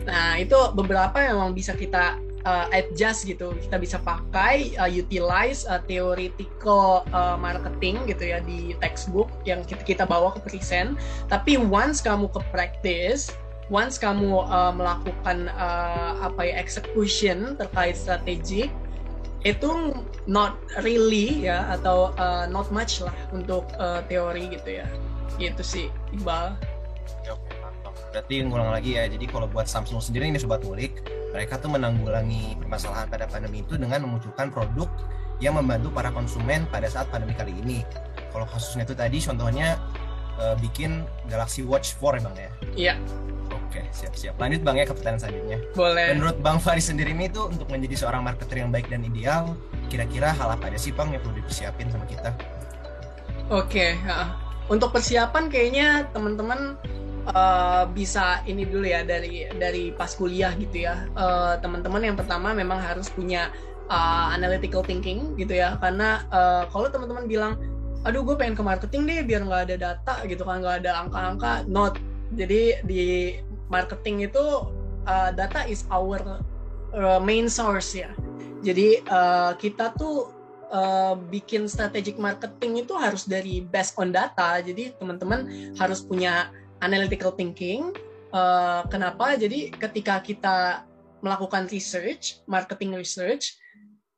Nah 0.07 0.39
itu 0.39 0.55
beberapa 0.71 1.19
memang 1.19 1.51
bisa 1.51 1.75
kita 1.75 2.15
uh, 2.45 2.67
adjust 2.71 3.27
gitu 3.27 3.55
kita 3.57 3.77
bisa 3.79 3.97
pakai 4.03 4.75
uh, 4.79 4.89
utilize 4.89 5.67
uh, 5.67 5.79
theoretical 5.87 7.03
uh, 7.11 7.35
marketing 7.39 7.99
gitu 8.07 8.31
ya 8.35 8.39
di 8.43 8.77
textbook 8.79 9.31
yang 9.47 9.63
kita, 9.65 9.83
kita 9.83 10.03
bawa 10.07 10.35
ke 10.37 10.39
present 10.47 10.95
tapi 11.27 11.59
once 11.59 11.99
kamu 11.99 12.29
ke 12.31 12.39
practice 12.51 13.33
once 13.71 13.95
kamu 13.97 14.43
uh, 14.43 14.71
melakukan 14.75 15.49
uh, 15.55 16.19
apa 16.23 16.41
ya 16.51 16.55
execution 16.59 17.55
terkait 17.55 17.95
strategi 17.95 18.67
itu 19.43 19.91
not 20.23 20.55
really 20.87 21.43
ya 21.43 21.67
atau 21.75 22.15
uh, 22.15 22.47
not 22.47 22.71
much 22.71 23.03
lah 23.03 23.15
untuk 23.35 23.67
uh, 23.75 23.99
teori 24.07 24.47
gitu 24.55 24.79
ya 24.79 24.87
gitu 25.41 25.63
sih 25.65 25.87
Iqbal. 26.15 26.55
Berarti 28.13 28.45
ngulang 28.45 28.69
lagi 28.69 28.93
ya. 28.93 29.09
Jadi 29.09 29.25
kalau 29.25 29.49
buat 29.49 29.65
Samsung 29.65 29.97
sendiri 29.97 30.29
ini 30.29 30.37
sobat 30.37 30.61
ngulik, 30.61 31.01
mereka 31.33 31.57
tuh 31.57 31.73
menanggulangi 31.73 32.61
permasalahan 32.61 33.09
pada 33.09 33.25
pandemi 33.25 33.65
itu 33.65 33.73
dengan 33.73 34.05
memunculkan 34.05 34.53
produk 34.53 34.85
yang 35.41 35.57
membantu 35.57 35.89
para 35.89 36.13
konsumen 36.13 36.69
pada 36.69 36.85
saat 36.85 37.09
pandemi 37.09 37.33
kali 37.33 37.57
ini. 37.65 37.81
Kalau 38.29 38.45
kasusnya 38.45 38.85
itu 38.85 38.93
tadi 38.93 39.17
contohnya 39.17 39.81
uh, 40.37 40.53
bikin 40.61 41.01
Galaxy 41.25 41.65
Watch 41.65 41.97
4 41.97 42.21
ya 42.21 42.21
Bang 42.21 42.35
ya? 42.37 42.51
Iya. 42.77 42.95
Oke, 43.49 43.81
siap-siap. 43.89 44.37
Lanjut 44.37 44.61
Bang 44.61 44.77
ya 44.77 44.85
ke 44.85 44.93
pertanyaan 44.93 45.21
selanjutnya. 45.25 45.57
Boleh. 45.73 46.07
Menurut 46.13 46.37
Bang 46.45 46.61
Faris 46.61 46.85
sendiri 46.85 47.17
ini 47.17 47.25
tuh 47.33 47.49
untuk 47.49 47.65
menjadi 47.73 48.05
seorang 48.05 48.21
marketer 48.21 48.61
yang 48.61 48.69
baik 48.69 48.85
dan 48.93 49.01
ideal, 49.01 49.57
kira-kira 49.89 50.29
hal 50.29 50.53
apa 50.53 50.69
aja 50.69 50.77
sih 50.77 50.93
Bang 50.93 51.09
yang 51.09 51.25
perlu 51.25 51.41
dipersiapin 51.41 51.89
sama 51.89 52.05
kita? 52.05 52.29
Oke, 53.49 53.97
okay. 53.97 54.71
untuk 54.71 54.93
persiapan 54.93 55.51
kayaknya 55.51 56.07
teman-teman 56.15 56.79
uh, 57.31 57.87
bisa 57.91 58.43
ini 58.43 58.67
dulu 58.67 58.83
ya 58.87 59.05
dari 59.05 59.47
dari 59.55 59.95
pas 59.95 60.11
kuliah 60.15 60.51
gitu 60.59 60.87
ya. 60.87 61.07
Uh, 61.15 61.55
teman-teman 61.63 62.03
yang 62.03 62.17
pertama 62.19 62.51
memang 62.51 62.79
harus 62.81 63.07
punya 63.07 63.51
uh, 63.87 64.33
analytical 64.35 64.83
thinking 64.83 65.37
gitu 65.39 65.55
ya. 65.55 65.79
Karena 65.79 66.23
uh, 66.33 66.63
kalau 66.71 66.91
teman-teman 66.91 67.25
bilang 67.27 67.53
aduh 68.03 68.19
gue 68.19 68.35
pengen 68.35 68.59
ke 68.59 68.63
marketing 68.63 69.07
deh 69.07 69.23
biar 69.23 69.47
nggak 69.47 69.61
ada 69.71 69.75
data 69.79 70.13
gitu 70.27 70.43
kan 70.43 70.59
nggak 70.59 70.83
ada 70.83 71.07
angka-angka 71.07 71.51
not. 71.71 71.95
Jadi 72.35 72.83
di 72.83 73.03
marketing 73.71 74.27
itu 74.27 74.67
uh, 75.07 75.29
data 75.31 75.63
is 75.69 75.87
our 75.87 76.19
uh, 76.91 77.19
main 77.23 77.47
source 77.47 77.95
ya. 77.95 78.11
Jadi 78.63 79.03
uh, 79.07 79.55
kita 79.59 79.95
tuh 79.95 80.31
uh, 80.71 81.15
bikin 81.29 81.67
strategic 81.69 82.15
marketing 82.19 82.83
itu 82.83 82.95
harus 82.95 83.23
dari 83.27 83.63
based 83.63 83.95
on 83.99 84.11
data. 84.11 84.59
Jadi 84.59 84.95
teman-teman 84.97 85.73
harus 85.77 86.03
punya 86.03 86.51
analytical 86.83 87.31
thinking 87.33 87.95
uh, 88.35 88.83
kenapa 88.91 89.39
jadi 89.39 89.71
ketika 89.71 90.19
kita 90.19 90.83
melakukan 91.23 91.71
research 91.71 92.43
marketing 92.45 92.93
research 92.99 93.55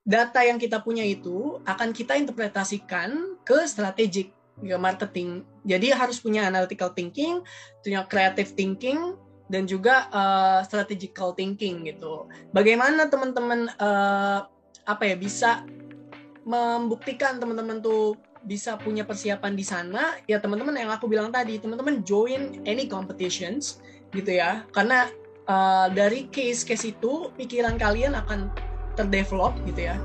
data 0.06 0.46
yang 0.46 0.62
kita 0.62 0.82
punya 0.82 1.02
itu 1.02 1.58
akan 1.66 1.90
kita 1.94 2.14
interpretasikan 2.18 3.42
ke 3.42 3.66
strategic 3.66 4.30
ke 4.56 4.78
marketing. 4.80 5.44
Jadi 5.68 5.92
harus 5.92 6.22
punya 6.24 6.48
analytical 6.48 6.94
thinking, 6.96 7.44
punya 7.84 8.08
creative 8.08 8.56
thinking, 8.56 9.18
dan 9.52 9.68
juga 9.68 10.08
uh, 10.14 10.62
strategical 10.64 11.36
thinking 11.36 11.86
gitu. 11.90 12.30
Bagaimana 12.56 13.10
teman-teman 13.12 13.68
uh, 13.78 14.48
apa 14.86 15.04
ya 15.04 15.18
bisa 15.18 15.66
membuktikan 16.46 17.42
teman-teman 17.42 17.82
tuh 17.82 18.14
bisa 18.46 18.78
punya 18.78 19.04
persiapan 19.04 19.54
di 19.58 19.66
sana? 19.66 20.16
Ya 20.30 20.38
teman-teman 20.38 20.78
yang 20.78 20.94
aku 20.94 21.10
bilang 21.10 21.34
tadi, 21.34 21.58
teman-teman 21.58 22.06
join 22.06 22.62
any 22.64 22.86
competitions 22.86 23.82
gitu 24.14 24.38
ya, 24.38 24.64
karena 24.72 25.10
uh, 25.50 25.88
dari 25.92 26.30
case-case 26.30 26.94
itu 26.94 27.34
pikiran 27.36 27.76
kalian 27.76 28.16
akan 28.16 28.54
terdevelop 28.96 29.54
gitu 29.68 29.92
ya 29.92 30.00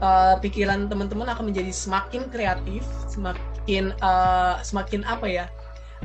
uh, 0.00 0.34
pikiran 0.40 0.88
teman-teman 0.88 1.28
akan 1.30 1.52
menjadi 1.52 1.70
semakin 1.70 2.26
kreatif 2.32 2.82
semakin 3.06 3.94
uh, 4.00 4.58
semakin 4.64 5.04
apa 5.06 5.26
ya 5.28 5.46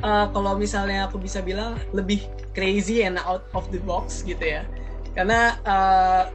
uh, 0.04 0.28
kalau 0.30 0.54
misalnya 0.54 1.08
aku 1.08 1.18
bisa 1.18 1.40
bilang 1.42 1.80
lebih 1.96 2.22
crazy 2.52 3.02
and 3.02 3.18
out 3.24 3.48
of 3.56 3.66
the 3.72 3.80
box 3.82 4.22
gitu 4.22 4.60
ya 4.60 4.62
karena 5.16 5.56
uh, 5.64 6.28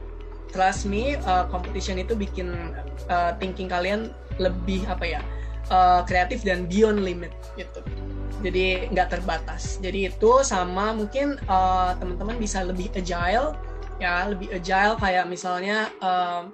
trust 0.52 0.86
me 0.86 1.16
uh, 1.24 1.48
competition 1.48 1.96
itu 1.98 2.12
bikin 2.12 2.76
uh, 3.08 3.32
thinking 3.40 3.66
kalian 3.66 4.12
lebih 4.36 4.84
apa 4.86 5.18
ya 5.18 5.20
uh, 5.72 6.04
kreatif 6.04 6.44
dan 6.44 6.68
beyond 6.68 7.02
limit 7.02 7.32
gitu. 7.56 7.80
Jadi 8.42 8.90
nggak 8.90 9.18
terbatas. 9.18 9.78
Jadi 9.78 10.10
itu 10.10 10.30
sama 10.42 10.92
mungkin 10.92 11.38
uh, 11.46 11.94
teman-teman 11.96 12.36
bisa 12.36 12.62
lebih 12.66 12.90
agile 12.92 13.54
ya 14.02 14.26
lebih 14.26 14.50
agile 14.50 14.98
kayak 14.98 15.30
misalnya 15.30 15.88
uh, 16.02 16.50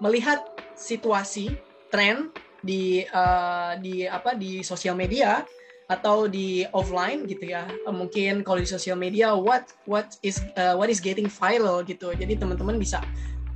melihat 0.00 0.40
situasi 0.76 1.52
tren 1.92 2.32
di 2.64 3.04
uh, 3.12 3.76
di 3.78 4.08
apa 4.08 4.32
di 4.32 4.64
sosial 4.64 4.96
media 4.96 5.44
atau 5.86 6.26
di 6.26 6.66
offline 6.72 7.28
gitu 7.28 7.52
ya. 7.52 7.68
Uh, 7.84 7.92
mungkin 7.92 8.40
kalau 8.40 8.58
di 8.58 8.68
sosial 8.68 8.96
media 8.96 9.36
what 9.36 9.76
what 9.84 10.16
is 10.24 10.40
uh, 10.56 10.72
what 10.74 10.88
is 10.88 11.04
getting 11.04 11.28
viral 11.28 11.84
gitu. 11.84 12.16
Jadi 12.16 12.40
teman-teman 12.40 12.80
bisa 12.80 13.04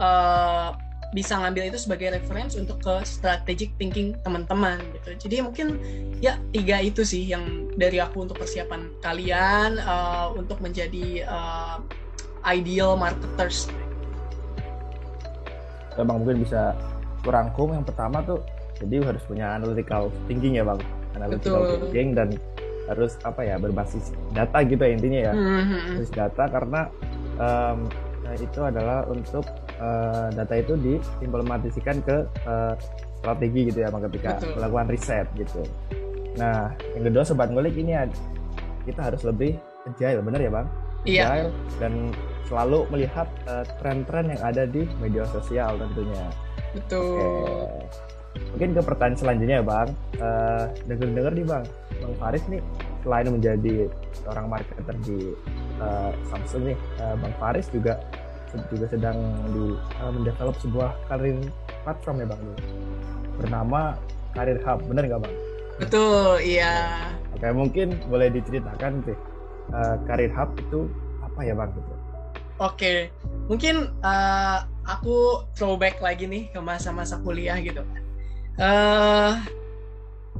uh, 0.00 0.74
bisa 1.10 1.34
ngambil 1.42 1.74
itu 1.74 1.78
sebagai 1.78 2.14
reference 2.14 2.54
untuk 2.54 2.78
ke 2.82 3.02
strategic 3.02 3.74
thinking 3.76 4.14
teman-teman 4.22 4.78
gitu. 4.98 5.28
Jadi 5.28 5.36
mungkin 5.42 5.76
ya 6.22 6.38
tiga 6.54 6.78
itu 6.78 7.02
sih 7.02 7.26
yang 7.26 7.68
dari 7.74 7.98
aku 7.98 8.24
untuk 8.26 8.38
persiapan 8.38 8.90
kalian 9.02 9.78
uh, 9.82 10.30
untuk 10.34 10.62
menjadi 10.62 11.26
uh, 11.26 11.82
ideal 12.46 12.96
marketers 12.96 13.68
Bang 15.98 16.24
mungkin 16.24 16.40
bisa 16.40 16.72
kurangkum 17.20 17.76
yang 17.76 17.84
pertama 17.84 18.24
tuh 18.24 18.40
jadi 18.80 19.04
harus 19.04 19.20
punya 19.28 19.60
analytical 19.60 20.08
thinking 20.24 20.56
ya 20.56 20.64
bang 20.64 20.80
analytical 21.12 21.60
Betul. 21.60 21.76
thinking 21.92 22.08
dan 22.16 22.28
harus 22.88 23.20
apa 23.28 23.44
ya 23.44 23.60
berbasis 23.60 24.16
data 24.32 24.64
gitu 24.64 24.80
ya 24.80 24.92
intinya 24.96 25.20
ya 25.30 25.32
mm-hmm. 25.36 26.00
berbasis 26.00 26.12
data 26.16 26.44
karena 26.48 26.80
um, 27.36 27.78
itu 28.40 28.60
adalah 28.62 29.04
untuk 29.10 29.44
uh, 29.80 30.28
data 30.36 30.54
itu 30.60 30.76
diimplementasikan 30.78 32.04
ke 32.04 32.16
uh, 32.44 32.76
strategi 33.20 33.72
gitu 33.72 33.84
ya 33.84 33.88
bang 33.88 34.02
ketika 34.12 34.30
Betul. 34.38 34.52
melakukan 34.60 34.86
riset 34.92 35.26
gitu 35.34 35.62
nah 36.38 36.70
yang 36.94 37.04
kedua 37.10 37.22
sobat 37.26 37.50
ngulik 37.50 37.74
ini 37.74 37.96
kita 38.86 39.00
harus 39.10 39.24
lebih 39.26 39.58
agile 39.88 40.22
bener 40.22 40.40
ya 40.46 40.50
bang 40.52 40.66
iya. 41.04 41.24
agile 41.26 41.50
dan 41.80 41.92
selalu 42.50 42.82
melihat 42.90 43.30
uh, 43.46 43.62
tren-tren 43.78 44.34
yang 44.34 44.42
ada 44.42 44.66
di 44.66 44.82
media 44.98 45.22
sosial 45.30 45.78
tentunya. 45.78 46.26
Betul. 46.74 47.14
Oke. 47.14 47.86
Mungkin 48.54 48.70
ke 48.74 48.82
pertanyaan 48.82 49.18
selanjutnya 49.18 49.56
ya 49.62 49.64
Bang. 49.64 49.88
Uh, 50.18 50.64
Dengar-dengar 50.90 51.32
nih 51.34 51.46
Bang, 51.46 51.64
Bang 52.02 52.14
Faris 52.18 52.42
nih 52.50 52.60
selain 53.06 53.30
menjadi 53.30 53.88
seorang 54.22 54.46
marketer 54.50 54.96
di 55.06 55.18
uh, 55.78 56.10
Samsung 56.26 56.74
nih, 56.74 56.78
uh, 56.98 57.14
Bang 57.22 57.34
Faris 57.38 57.70
juga 57.70 58.02
juga 58.70 58.86
sedang 58.90 59.16
di 59.54 59.78
uh, 60.02 60.10
mendevelop 60.10 60.56
sebuah 60.58 60.90
karir 61.06 61.38
platform 61.86 62.16
ya 62.22 62.26
Bang 62.30 62.42
bernama 63.40 63.80
Karir 64.36 64.60
Hub, 64.62 64.78
bener 64.86 65.10
nggak 65.10 65.20
Bang? 65.26 65.36
Betul, 65.80 66.44
iya. 66.44 67.08
Oke, 67.34 67.48
mungkin 67.50 67.98
boleh 68.06 68.28
diceritakan 68.30 69.02
sih 69.08 69.16
uh, 69.74 69.96
Karir 70.06 70.30
Hub 70.36 70.54
itu 70.60 70.86
apa 71.24 71.40
ya 71.42 71.54
Bang? 71.56 71.72
Gitu? 71.72 71.92
Oke, 72.60 72.92
mungkin 73.48 73.88
uh, 74.04 74.68
aku 74.84 75.48
throwback 75.56 75.98
lagi 76.04 76.28
nih 76.28 76.52
ke 76.52 76.60
masa-masa 76.60 77.16
kuliah 77.24 77.56
gitu. 77.58 77.80
Uh, 78.60 79.40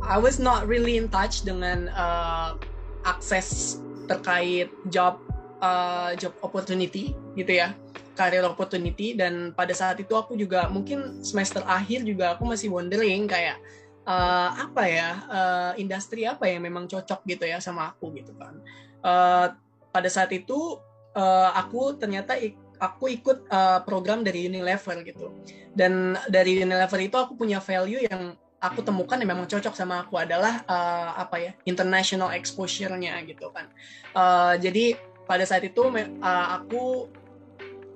I 0.04 0.20
was 0.20 0.36
not 0.36 0.68
really 0.68 1.00
in 1.00 1.08
touch 1.08 1.42
dengan 1.48 1.88
uh, 1.96 2.60
akses 3.08 3.80
terkait 4.06 4.68
job 4.92 5.16
uh, 5.64 6.12
job 6.20 6.36
opportunity 6.44 7.16
gitu 7.40 7.64
ya, 7.64 7.72
career 8.18 8.44
opportunity 8.44 9.14
dan 9.16 9.54
pada 9.54 9.72
saat 9.72 9.96
itu 10.02 10.12
aku 10.14 10.34
juga 10.36 10.66
mungkin 10.68 11.24
semester 11.24 11.62
akhir 11.64 12.04
juga 12.04 12.36
aku 12.36 12.44
masih 12.48 12.68
wondering 12.70 13.30
kayak 13.30 13.58
uh, 14.04 14.50
apa 14.56 14.82
ya 14.86 15.08
uh, 15.30 15.72
industri 15.78 16.26
apa 16.26 16.46
yang 16.50 16.66
memang 16.66 16.90
cocok 16.90 17.22
gitu 17.26 17.44
ya 17.46 17.62
sama 17.62 17.94
aku 17.94 18.12
gitu 18.18 18.34
kan. 18.36 18.58
Uh, 19.00 19.46
pada 19.90 20.08
saat 20.10 20.30
itu 20.30 20.78
uh, 21.16 21.50
aku 21.54 21.98
ternyata 21.98 22.38
ik 22.38 22.54
aku 22.80 23.12
ikut 23.12 23.44
uh, 23.52 23.84
program 23.84 24.24
dari 24.24 24.48
Unilever 24.48 25.04
gitu 25.04 25.36
dan 25.76 26.16
dari 26.32 26.56
Unilever 26.64 26.98
itu 27.04 27.16
aku 27.20 27.36
punya 27.36 27.60
value 27.60 28.00
yang 28.08 28.34
aku 28.60 28.80
temukan 28.80 29.20
yang 29.20 29.36
memang 29.36 29.46
cocok 29.48 29.76
sama 29.76 30.04
aku 30.04 30.16
adalah 30.16 30.64
uh, 30.64 31.12
apa 31.20 31.36
ya 31.40 31.52
international 31.68 32.32
exposure-nya 32.32 33.20
gitu 33.28 33.52
kan 33.52 33.68
uh, 34.16 34.56
jadi 34.56 34.96
pada 35.28 35.44
saat 35.44 35.62
itu 35.62 35.84
uh, 35.84 36.46
aku 36.56 37.06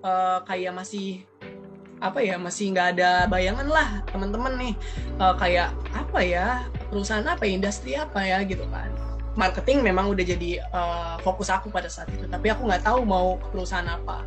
uh, 0.05 0.39
kayak 0.45 0.77
masih 0.77 1.25
apa 2.05 2.21
ya 2.21 2.37
masih 2.37 2.77
nggak 2.77 3.01
ada 3.01 3.25
bayangan 3.33 3.65
lah 3.65 3.89
teman-teman 4.13 4.53
nih. 4.61 4.75
Uh, 5.17 5.35
kayak 5.41 5.73
apa 5.97 6.21
ya 6.21 6.47
perusahaan 6.93 7.25
apa 7.25 7.49
ya 7.49 7.53
industri 7.57 7.97
apa 7.97 8.21
ya 8.21 8.45
gitu 8.45 8.63
kan. 8.69 8.93
Marketing 9.35 9.83
memang 9.83 10.15
udah 10.15 10.23
jadi 10.23 10.63
uh, 10.71 11.19
fokus 11.25 11.51
aku 11.51 11.67
pada 11.73 11.91
saat 11.91 12.07
itu 12.13 12.29
tapi 12.31 12.53
aku 12.53 12.71
nggak 12.71 12.87
tahu 12.87 13.03
mau 13.03 13.41
ke 13.41 13.47
perusahaan 13.51 13.89
apa. 13.89 14.23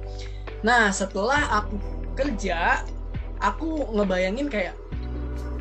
Nah 0.65 0.89
setelah 0.91 1.63
aku 1.63 1.77
kerja 2.17 2.81
aku 3.37 3.93
ngebayangin 3.93 4.49
kayak 4.49 4.73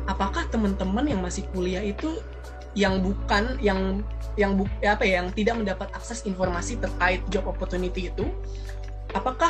apakah 0.09 0.43
teman-teman 0.49 1.05
yang 1.05 1.21
masih 1.21 1.45
kuliah 1.53 1.85
itu 1.85 2.17
yang 2.73 3.01
bukan 3.01 3.57
yang 3.61 4.01
yang 4.37 4.53
bu, 4.53 4.69
apa 4.85 5.01
ya 5.01 5.21
yang 5.21 5.29
tidak 5.33 5.55
mendapat 5.57 5.89
akses 5.97 6.25
informasi 6.25 6.77
terkait 6.77 7.21
job 7.33 7.45
opportunity 7.49 8.09
itu 8.13 8.25
apakah 9.17 9.49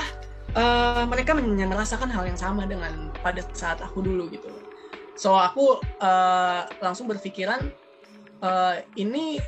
uh, 0.56 1.04
mereka 1.10 1.36
merasakan 1.36 2.08
hal 2.14 2.24
yang 2.30 2.40
sama 2.40 2.64
dengan 2.70 3.12
pada 3.20 3.44
saat 3.52 3.82
aku 3.84 4.00
dulu 4.06 4.30
gitu. 4.32 4.48
So 5.18 5.34
aku 5.34 5.82
uh, 6.00 6.70
langsung 6.80 7.10
berpikiran 7.10 7.74
uh, 8.46 8.86
ini 8.96 9.42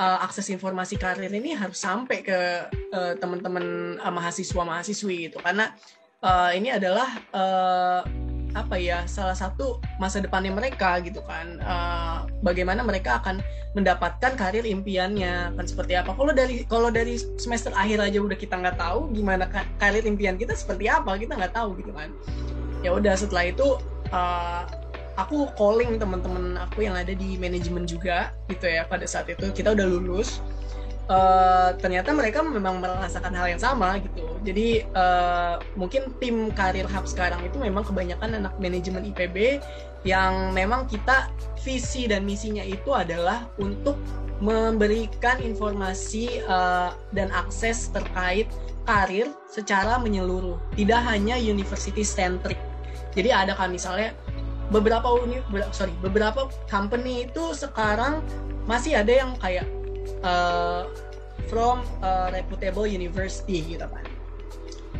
uh, 0.00 0.18
akses 0.24 0.48
informasi 0.48 0.96
karir 0.96 1.28
ini 1.28 1.52
harus 1.52 1.76
sampai 1.76 2.24
ke 2.24 2.38
uh, 2.96 3.12
teman-teman 3.20 3.98
uh, 4.00 4.12
mahasiswa-mahasiswi 4.12 5.30
gitu. 5.30 5.38
Karena 5.44 5.76
uh, 6.24 6.50
ini 6.56 6.72
adalah 6.72 7.08
uh, 7.36 8.00
apa 8.56 8.80
ya 8.80 9.04
salah 9.04 9.36
satu 9.36 9.78
masa 10.00 10.24
depannya 10.24 10.50
mereka 10.50 10.96
gitu 11.04 11.20
kan. 11.28 11.60
Uh, 11.60 12.24
bagaimana 12.40 12.80
mereka 12.80 13.20
akan 13.20 13.44
mendapatkan 13.76 14.32
karir 14.40 14.64
impiannya 14.64 15.52
kan 15.52 15.66
seperti 15.68 16.00
apa. 16.00 16.16
Kalau 16.16 16.32
dari 16.32 16.64
kalau 16.64 16.88
dari 16.88 17.20
semester 17.36 17.76
akhir 17.76 18.00
aja 18.00 18.18
udah 18.24 18.34
kita 18.34 18.56
nggak 18.56 18.80
tahu 18.80 19.12
gimana 19.12 19.44
karir 19.76 20.08
impian 20.08 20.40
kita 20.40 20.56
seperti 20.56 20.88
apa 20.88 21.20
kita 21.20 21.36
nggak 21.36 21.52
tahu 21.52 21.76
gitu 21.76 21.92
kan. 21.92 22.08
Ya 22.80 22.96
udah 22.96 23.12
setelah 23.12 23.52
itu 23.52 23.76
uh, 24.16 24.64
aku 25.20 25.52
calling 25.56 26.00
teman-teman 26.00 26.56
aku 26.60 26.88
yang 26.88 26.96
ada 26.96 27.12
di 27.12 27.36
manajemen 27.36 27.84
juga 27.84 28.32
gitu 28.48 28.64
ya 28.64 28.88
pada 28.88 29.04
saat 29.04 29.28
itu 29.28 29.52
kita 29.52 29.76
udah 29.76 29.84
lulus. 29.84 30.40
Uh, 31.06 31.70
ternyata 31.78 32.10
mereka 32.10 32.42
memang 32.42 32.82
merasakan 32.82 33.30
hal 33.30 33.46
yang 33.46 33.62
sama 33.62 33.94
gitu. 34.02 34.25
Jadi 34.46 34.86
uh, 34.94 35.58
mungkin 35.74 36.14
tim 36.22 36.54
karir 36.54 36.86
hub 36.86 37.02
sekarang 37.10 37.42
itu 37.42 37.58
memang 37.58 37.82
kebanyakan 37.82 38.38
anak 38.38 38.54
manajemen 38.62 39.10
IPB 39.10 39.58
yang 40.06 40.54
memang 40.54 40.86
kita 40.86 41.34
visi 41.66 42.06
dan 42.06 42.22
misinya 42.22 42.62
itu 42.62 42.94
adalah 42.94 43.50
untuk 43.58 43.98
memberikan 44.38 45.42
informasi 45.42 46.46
uh, 46.46 46.94
dan 47.10 47.34
akses 47.34 47.90
terkait 47.90 48.46
karir 48.86 49.34
secara 49.50 49.98
menyeluruh, 49.98 50.62
tidak 50.78 51.02
hanya 51.02 51.34
university 51.34 52.06
centric. 52.06 52.60
Jadi 53.18 53.34
ada 53.34 53.58
kan 53.58 53.74
misalnya 53.74 54.14
beberapa 54.70 55.10
uni, 55.10 55.42
sorry 55.74 55.90
beberapa 55.98 56.46
company 56.70 57.26
itu 57.26 57.50
sekarang 57.50 58.22
masih 58.70 58.94
ada 58.94 59.10
yang 59.10 59.34
kayak 59.42 59.66
uh, 60.22 60.86
from 61.50 61.82
a 62.06 62.30
reputable 62.30 62.86
university 62.86 63.62
gitu 63.74 63.86
kan 63.90 64.06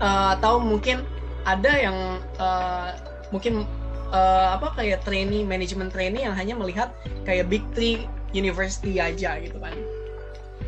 uh, 0.00 0.37
atau 0.38 0.59
mungkin 0.59 1.02
ada 1.46 1.72
yang 1.78 2.18
uh, 2.42 2.90
mungkin 3.30 3.64
uh, 4.11 4.59
apa 4.59 4.74
kayak 4.78 5.06
trainee 5.06 5.46
manajemen 5.46 5.90
trainee 5.90 6.26
yang 6.26 6.35
hanya 6.35 6.59
melihat 6.59 6.90
kayak 7.22 7.46
big 7.46 7.62
three 7.72 8.06
university 8.35 8.98
aja 8.98 9.38
gitu 9.40 9.56
kan. 9.59 9.74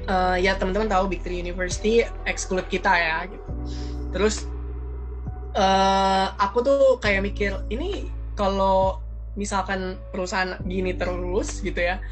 Uh, 0.08 0.36
ya 0.40 0.56
teman-teman 0.56 0.88
tahu 0.88 1.04
big 1.10 1.20
three 1.20 1.40
university 1.40 2.06
exclude 2.24 2.64
kita 2.72 2.88
ya 2.88 3.28
gitu. 3.28 3.48
Terus 4.14 4.48
uh, 5.58 6.32
aku 6.40 6.64
tuh 6.64 6.82
kayak 7.02 7.26
mikir 7.28 7.52
ini 7.68 8.08
kalau 8.38 9.02
misalkan 9.38 9.94
perusahaan 10.10 10.58
gini 10.66 10.94
terus 10.98 11.62
gitu 11.62 11.78
ya 11.78 12.02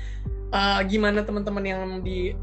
uh, 0.54 0.80
gimana 0.86 1.26
teman-teman 1.26 1.64
yang 1.66 1.82
di 2.06 2.34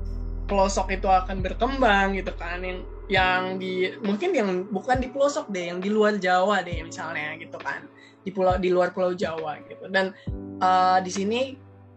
pelosok 0.47 0.91
itu 0.91 1.07
akan 1.07 1.39
berkembang 1.39 2.19
gitu 2.19 2.36
kan 2.36 2.59
yang 2.59 2.83
yang 3.11 3.59
di 3.59 3.91
mungkin 3.99 4.31
yang 4.31 4.49
bukan 4.71 5.03
di 5.03 5.11
pelosok 5.11 5.51
deh 5.51 5.71
yang 5.71 5.83
di 5.83 5.91
luar 5.91 6.15
Jawa 6.15 6.63
deh 6.63 6.79
misalnya 6.87 7.35
gitu 7.35 7.59
kan 7.59 7.83
di 8.23 8.31
pulau 8.31 8.55
di 8.55 8.71
luar 8.71 8.95
pulau 8.95 9.11
Jawa 9.11 9.59
gitu 9.67 9.91
dan 9.91 10.15
uh, 10.63 11.03
di 11.03 11.11
sini 11.11 11.41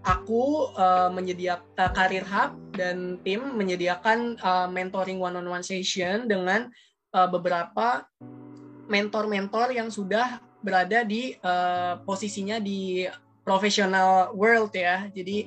aku 0.02 0.74
uh, 0.74 1.10
menyediakan 1.10 1.66
uh, 1.78 1.90
karir 1.94 2.26
hub 2.26 2.58
dan 2.74 3.18
tim 3.22 3.54
menyediakan 3.54 4.38
uh, 4.42 4.66
mentoring 4.66 5.22
one 5.22 5.38
on 5.38 5.46
one 5.46 5.62
session 5.62 6.26
dengan 6.26 6.70
uh, 7.14 7.26
beberapa 7.30 8.06
mentor-mentor 8.86 9.74
yang 9.74 9.90
sudah 9.90 10.38
berada 10.62 11.02
di 11.02 11.34
uh, 11.42 11.98
posisinya 12.06 12.58
di 12.62 13.06
professional 13.46 14.34
world 14.34 14.74
ya. 14.74 15.06
Jadi 15.14 15.46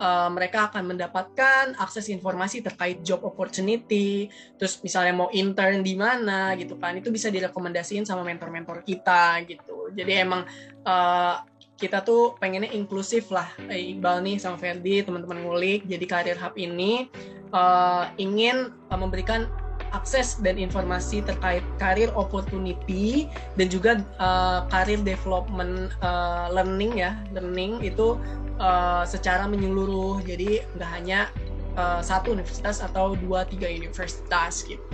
uh, 0.00 0.32
mereka 0.32 0.72
akan 0.72 0.96
mendapatkan 0.96 1.76
akses 1.76 2.08
informasi 2.08 2.64
terkait 2.64 3.04
job 3.04 3.22
opportunity, 3.22 4.32
terus 4.56 4.80
misalnya 4.80 5.14
mau 5.14 5.28
intern 5.30 5.84
di 5.84 5.94
mana 5.94 6.56
gitu 6.56 6.80
kan, 6.80 6.96
itu 6.96 7.12
bisa 7.12 7.28
direkomendasiin 7.28 8.08
sama 8.08 8.24
mentor-mentor 8.24 8.82
kita 8.82 9.44
gitu. 9.46 9.92
Jadi 9.92 10.12
emang 10.16 10.48
uh, 10.88 11.44
kita 11.76 12.04
tuh 12.04 12.36
pengennya 12.36 12.72
inklusif 12.76 13.32
lah, 13.32 13.48
Iqbal 13.68 14.20
nih 14.20 14.36
sama 14.36 14.60
Ferdi, 14.60 15.00
teman-teman 15.00 15.40
ngulik. 15.44 15.88
Jadi 15.88 16.04
Karir 16.04 16.36
Hub 16.36 16.52
ini 16.60 17.08
uh, 17.56 18.08
ingin 18.20 18.68
uh, 18.92 18.98
memberikan 19.00 19.48
akses 19.90 20.38
dan 20.38 20.54
informasi 20.54 21.18
terkait 21.26 21.66
karir 21.82 22.14
opportunity 22.14 23.26
dan 23.58 23.66
juga 23.66 23.98
uh, 24.22 24.62
karir 24.70 25.02
development 25.02 25.90
uh, 25.98 26.46
learning 26.54 27.02
ya 27.02 27.18
learning 27.34 27.82
itu 27.82 28.14
uh, 28.60 29.02
secara 29.08 29.48
menyeluruh. 29.48 30.20
Jadi 30.22 30.60
nggak 30.76 30.90
hanya 30.92 31.32
uh, 31.74 32.04
satu 32.04 32.36
universitas 32.36 32.84
atau 32.84 33.16
dua 33.16 33.48
tiga 33.48 33.66
universitas 33.66 34.68
gitu. 34.68 34.84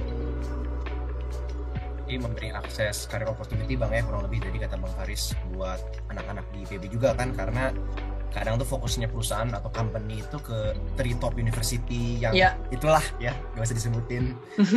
Jadi 2.07 2.23
memberi 2.23 2.55
akses 2.55 3.11
karir 3.11 3.27
opportunity 3.27 3.75
bang 3.75 3.91
ya 3.91 4.03
kurang 4.07 4.23
lebih. 4.31 4.47
Dari 4.47 4.63
kata 4.63 4.79
bang 4.79 4.93
Faris 4.95 5.35
buat 5.53 5.83
anak-anak 6.15 6.47
di 6.55 6.63
IPB 6.63 6.95
juga 6.95 7.19
kan 7.19 7.35
karena 7.35 7.75
kadang 8.31 8.61
tuh 8.61 8.69
fokusnya 8.69 9.09
perusahaan 9.09 9.49
atau 9.49 9.73
company 9.73 10.21
itu 10.21 10.37
ke 10.39 10.77
three 10.95 11.17
top 11.17 11.35
university 11.41 12.21
yang 12.21 12.37
yeah. 12.37 12.53
itulah 12.69 13.01
ya 13.19 13.35
gak 13.59 13.67
usah 13.67 13.77
disebutin. 13.77 14.25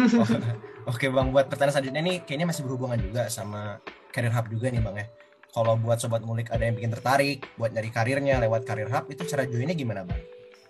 Oh, 0.90 0.96
oke 0.96 1.06
bang 1.06 1.28
buat 1.30 1.52
pertanyaan 1.52 1.76
selanjutnya 1.76 2.02
ini 2.02 2.14
kayaknya 2.26 2.50
masih 2.50 2.66
berhubungan 2.66 2.98
juga 2.98 3.30
sama 3.30 3.78
career 4.10 4.34
hub 4.34 4.48
juga 4.50 4.74
nih 4.74 4.82
bang 4.82 4.96
ya 4.96 5.06
kalau 5.54 5.78
buat 5.80 5.98
sobat 5.98 6.22
ngulik 6.22 6.50
ada 6.54 6.66
yang 6.66 6.76
bikin 6.78 6.94
tertarik 6.94 7.46
buat 7.58 7.74
nyari 7.74 7.90
karirnya 7.90 8.38
lewat 8.42 8.66
career 8.66 8.90
hub 8.90 9.10
itu 9.10 9.26
cara 9.26 9.46
joinnya 9.50 9.74
gimana 9.74 10.06
bang 10.06 10.22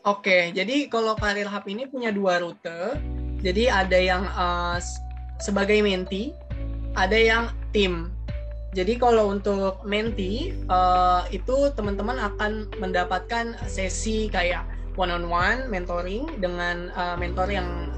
Oke, 0.08 0.56
jadi 0.56 0.88
kalau 0.88 1.12
karir 1.20 1.44
hub 1.52 1.68
ini 1.68 1.84
punya 1.84 2.08
dua 2.16 2.40
rute. 2.40 2.96
Jadi 3.44 3.68
ada 3.68 4.00
yang 4.00 4.24
uh, 4.32 4.80
sebagai 5.44 5.84
menti, 5.84 6.32
ada 6.96 7.20
yang 7.20 7.52
tim. 7.76 8.08
Jadi 8.72 8.96
kalau 8.96 9.28
untuk 9.28 9.84
menti 9.84 10.56
uh, 10.72 11.28
itu 11.36 11.68
teman-teman 11.76 12.16
akan 12.16 12.72
mendapatkan 12.80 13.60
sesi 13.68 14.32
kayak 14.32 14.64
one 14.96 15.12
on 15.12 15.28
one 15.28 15.68
mentoring 15.68 16.32
dengan 16.40 16.96
uh, 16.96 17.20
mentor 17.20 17.52
yang 17.52 17.92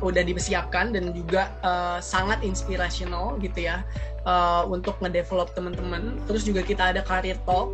udah 0.00 0.24
disiapkan 0.24 0.96
dan 0.96 1.12
juga 1.12 1.52
uh, 1.60 2.00
sangat 2.00 2.40
inspirational 2.40 3.36
gitu 3.40 3.68
ya 3.68 3.84
uh, 4.24 4.64
untuk 4.68 4.98
ngedevelop 5.00 5.52
teman-teman. 5.56 6.18
Terus 6.28 6.44
juga 6.44 6.64
kita 6.64 6.92
ada 6.92 7.00
career 7.00 7.38
talk 7.48 7.72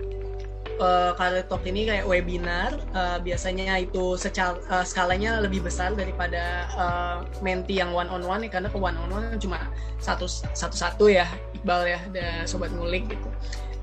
uh, 0.80 1.12
Career 1.14 1.44
Talk 1.46 1.62
ini 1.68 1.86
kayak 1.86 2.08
webinar 2.08 2.80
uh, 2.96 3.20
biasanya 3.20 3.78
itu 3.78 4.16
secara 4.16 4.56
uh, 4.72 4.82
skalanya 4.82 5.38
lebih 5.44 5.62
besar 5.62 5.92
daripada 5.92 6.66
uh, 6.74 7.16
menti 7.44 7.78
yang 7.78 7.92
one 7.92 8.08
on 8.08 8.24
one 8.24 8.42
ya 8.42 8.50
karena 8.50 8.68
ke 8.72 8.78
one 8.80 8.96
on 8.96 9.12
one 9.12 9.36
cuma 9.36 9.68
satu 10.00 10.26
satu 10.26 10.74
satu 10.74 11.04
ya 11.12 11.28
Iqbal 11.60 11.82
ya 11.86 12.00
ada 12.00 12.26
sobat 12.48 12.72
ngulik 12.72 13.06
gitu. 13.12 13.28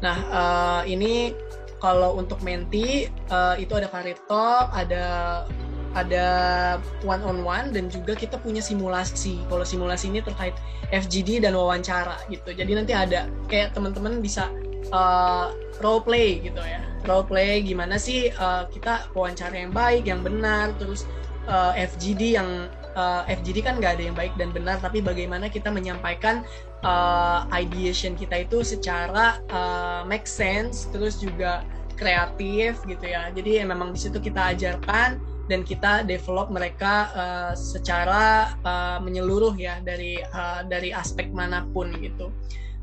Nah 0.02 0.18
uh, 0.34 0.82
ini 0.90 1.32
kalau 1.78 2.18
untuk 2.18 2.42
menti 2.42 3.06
uh, 3.30 3.54
itu 3.54 3.70
ada 3.78 3.86
Career 3.86 4.18
Talk, 4.26 4.74
ada 4.74 5.46
ada 6.06 6.26
one 7.02 7.24
on 7.26 7.42
one 7.42 7.74
dan 7.74 7.90
juga 7.90 8.14
kita 8.14 8.38
punya 8.38 8.62
simulasi. 8.62 9.42
Kalau 9.50 9.66
simulasi 9.66 10.14
ini 10.14 10.22
terkait 10.22 10.54
FGD 10.94 11.42
dan 11.42 11.58
wawancara 11.58 12.22
gitu. 12.30 12.54
Jadi 12.54 12.72
nanti 12.78 12.94
ada 12.94 13.26
kayak 13.50 13.74
teman-teman 13.74 14.22
bisa 14.22 14.54
uh, 14.94 15.52
role 15.82 16.02
play 16.04 16.42
gitu 16.42 16.62
ya 16.62 16.82
role 17.08 17.24
play 17.24 17.64
gimana 17.64 17.96
sih 17.96 18.30
uh, 18.36 18.68
kita 18.70 19.08
wawancara 19.16 19.56
yang 19.56 19.72
baik 19.72 20.04
yang 20.08 20.22
benar 20.22 20.76
terus 20.78 21.08
uh, 21.48 21.72
FGD 21.74 22.36
yang 22.38 22.68
uh, 22.98 23.24
FGD 23.30 23.64
kan 23.64 23.80
nggak 23.80 23.98
ada 24.00 24.04
yang 24.12 24.18
baik 24.18 24.34
dan 24.36 24.52
benar 24.52 24.78
tapi 24.84 25.00
bagaimana 25.00 25.48
kita 25.48 25.72
menyampaikan 25.72 26.44
uh, 26.84 27.48
ideation 27.56 28.14
kita 28.14 28.44
itu 28.44 28.62
secara 28.62 29.40
uh, 29.50 30.02
make 30.04 30.28
sense 30.28 30.90
terus 30.92 31.18
juga 31.18 31.64
kreatif 31.98 32.78
gitu 32.86 33.06
ya 33.10 33.34
jadi 33.34 33.62
ya, 33.62 33.66
memang 33.66 33.96
di 33.96 34.00
situ 34.00 34.22
kita 34.22 34.54
ajarkan 34.54 35.18
dan 35.48 35.64
kita 35.64 36.04
develop 36.04 36.52
mereka 36.52 37.12
uh, 37.16 37.54
secara 37.56 38.56
uh, 38.68 39.00
menyeluruh 39.00 39.56
ya 39.56 39.80
dari 39.84 40.20
uh, 40.20 40.64
dari 40.68 40.92
aspek 40.92 41.32
mana 41.32 41.64
pun 41.72 41.92
gitu. 42.00 42.32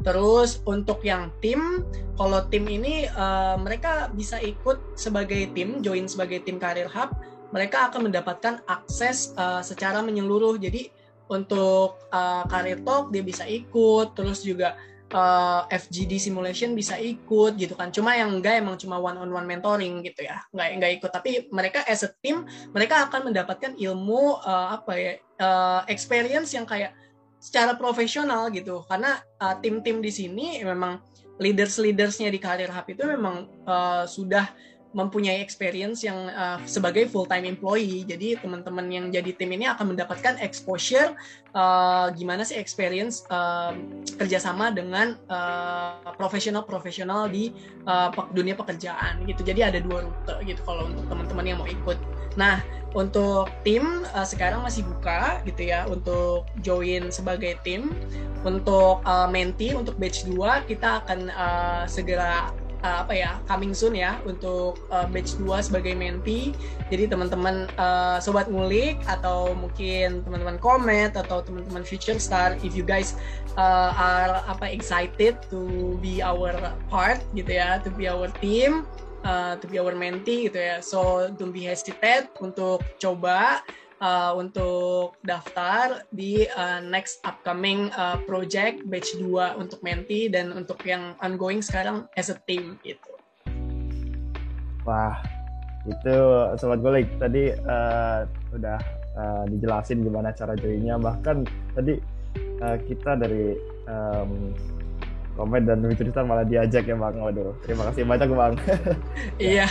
Terus 0.03 0.61
untuk 0.67 1.01
yang 1.07 1.31
tim, 1.39 1.87
kalau 2.19 2.45
tim 2.51 2.67
ini 2.67 3.07
uh, 3.15 3.57
mereka 3.57 4.11
bisa 4.13 4.43
ikut 4.43 4.99
sebagai 4.99 5.49
tim, 5.55 5.81
join 5.81 6.11
sebagai 6.11 6.43
tim 6.43 6.59
Karir 6.59 6.91
Hub, 6.91 7.15
mereka 7.55 7.89
akan 7.89 8.11
mendapatkan 8.11 8.61
akses 8.67 9.33
uh, 9.39 9.63
secara 9.63 10.03
menyeluruh. 10.03 10.59
Jadi 10.59 10.91
untuk 11.31 12.05
uh, 12.11 12.45
Karir 12.51 12.83
Talk 12.85 13.15
dia 13.15 13.23
bisa 13.23 13.47
ikut, 13.47 14.13
terus 14.19 14.43
juga 14.43 14.77
uh, 15.15 15.65
FGD 15.71 16.19
simulation 16.19 16.75
bisa 16.75 16.99
ikut 16.99 17.55
gitu 17.55 17.79
kan. 17.79 17.95
Cuma 17.95 18.19
yang 18.19 18.35
enggak 18.35 18.61
emang 18.61 18.77
cuma 18.77 18.99
one 18.99 19.17
on 19.17 19.31
one 19.31 19.47
mentoring 19.47 20.03
gitu 20.03 20.27
ya. 20.27 20.43
Enggak 20.51 20.69
enggak 20.75 20.93
ikut 21.01 21.11
tapi 21.15 21.31
mereka 21.55 21.87
as 21.87 22.03
a 22.03 22.11
team 22.21 22.45
mereka 22.75 23.07
akan 23.07 23.31
mendapatkan 23.31 23.73
ilmu 23.79 24.43
uh, 24.43 24.77
apa 24.83 24.93
ya 24.99 25.13
uh, 25.39 25.81
experience 25.87 26.53
yang 26.53 26.67
kayak 26.67 26.93
secara 27.39 27.77
profesional 27.77 28.49
gitu 28.49 28.83
karena 28.89 29.21
uh, 29.39 29.55
tim-tim 29.61 30.01
di 30.01 30.09
sini 30.09 30.65
memang 30.65 30.97
leaders 31.37 31.77
leadersnya 31.77 32.33
di 32.33 32.41
karir 32.41 32.73
hub 32.73 32.87
itu 32.89 33.05
memang 33.05 33.45
uh, 33.69 34.09
sudah 34.09 34.49
mempunyai 34.95 35.43
experience 35.43 36.07
yang 36.07 36.31
uh, 36.31 36.63
sebagai 36.65 37.11
full 37.11 37.27
time 37.27 37.45
employee. 37.45 38.07
Jadi 38.07 38.39
teman-teman 38.39 38.87
yang 38.89 39.07
jadi 39.11 39.35
tim 39.35 39.51
ini 39.51 39.67
akan 39.67 39.93
mendapatkan 39.93 40.39
exposure 40.41 41.13
uh, 41.53 42.09
gimana 42.15 42.47
sih 42.47 42.57
experience 42.57 43.27
uh, 43.29 43.75
kerjasama 44.17 44.71
dengan 44.71 45.19
profesional-profesional 46.17 47.27
di 47.27 47.51
uh, 47.91 48.15
dunia 48.31 48.55
pekerjaan 48.55 49.27
gitu. 49.27 49.43
Jadi 49.43 49.61
ada 49.67 49.79
dua 49.83 50.07
rute 50.07 50.35
gitu 50.47 50.63
kalau 50.63 50.89
untuk 50.89 51.05
teman-teman 51.11 51.45
yang 51.45 51.59
mau 51.59 51.69
ikut. 51.69 51.99
Nah 52.39 52.63
untuk 52.95 53.51
tim 53.67 54.07
uh, 54.15 54.23
sekarang 54.23 54.63
masih 54.63 54.87
buka 54.87 55.43
gitu 55.43 55.67
ya 55.67 55.83
untuk 55.91 56.47
join 56.63 57.11
sebagai 57.11 57.59
tim. 57.67 57.91
Untuk 58.47 59.03
uh, 59.03 59.27
menti 59.27 59.75
untuk 59.75 59.97
batch 59.97 60.29
2 60.31 60.69
kita 60.71 61.03
akan 61.03 61.33
uh, 61.33 61.83
segera 61.89 62.53
uh, 62.85 63.03
apa 63.03 63.17
ya 63.17 63.31
coming 63.49 63.73
soon 63.73 63.97
ya 63.97 64.21
untuk 64.29 64.77
uh, 64.93 65.09
batch 65.09 65.41
2 65.41 65.49
sebagai 65.73 65.97
menti. 65.97 66.53
Jadi 66.93 67.09
teman-teman 67.09 67.67
uh, 67.81 68.21
sobat 68.21 68.53
ngulik 68.53 69.01
atau 69.09 69.57
mungkin 69.57 70.21
teman-teman 70.23 70.61
komet 70.61 71.17
atau 71.17 71.41
teman-teman 71.41 71.83
future 71.83 72.21
star 72.21 72.61
if 72.61 72.77
you 72.77 72.85
guys 72.85 73.17
uh, 73.57 73.97
are 73.97 74.45
apa 74.45 74.69
excited 74.69 75.41
to 75.49 75.97
be 76.05 76.21
our 76.21 76.53
part 76.93 77.25
gitu 77.33 77.57
ya, 77.57 77.81
to 77.81 77.89
be 77.89 78.05
our 78.07 78.29
team, 78.45 78.85
uh, 79.25 79.57
to 79.59 79.67
be 79.67 79.81
our 79.81 79.97
mentee 79.97 80.47
gitu 80.47 80.61
ya. 80.61 80.85
So 80.85 81.33
don't 81.35 81.57
be 81.57 81.65
hesitate 81.65 82.29
untuk 82.39 82.85
coba 83.01 83.65
uh, 84.05 84.37
untuk 84.37 85.17
daftar 85.25 86.05
di 86.13 86.45
uh, 86.45 86.85
next 86.85 87.25
upcoming 87.25 87.89
uh, 87.97 88.21
project 88.29 88.85
batch 88.85 89.17
2 89.17 89.57
untuk 89.57 89.81
Menti 89.81 90.29
dan 90.29 90.53
untuk 90.53 90.85
yang 90.85 91.17
ongoing 91.25 91.65
sekarang 91.65 92.05
as 92.21 92.29
a 92.29 92.37
team 92.45 92.77
itu. 92.85 93.13
Wah, 94.85 95.17
itu 95.89 96.17
sobat 96.61 96.85
golik 96.85 97.09
tadi 97.17 97.49
uh, 97.57 98.29
udah 98.53 98.79
uh, 99.17 99.43
dijelasin 99.49 100.05
gimana 100.05 100.37
cara 100.37 100.53
joinnya. 100.61 101.01
Bahkan 101.01 101.37
tadi 101.73 101.97
uh, 102.61 102.77
kita 102.85 103.17
dari 103.17 103.57
um, 103.89 104.53
komen 105.35 105.67
dan 105.67 105.81
cerita 105.97 106.21
malah 106.21 106.45
diajak 106.45 106.85
ya 106.85 106.97
bang. 107.01 107.17
Waduh 107.17 107.57
terima 107.65 107.89
kasih 107.89 108.05
banyak 108.05 108.29
bang. 108.29 108.55
Iya. 109.41 109.67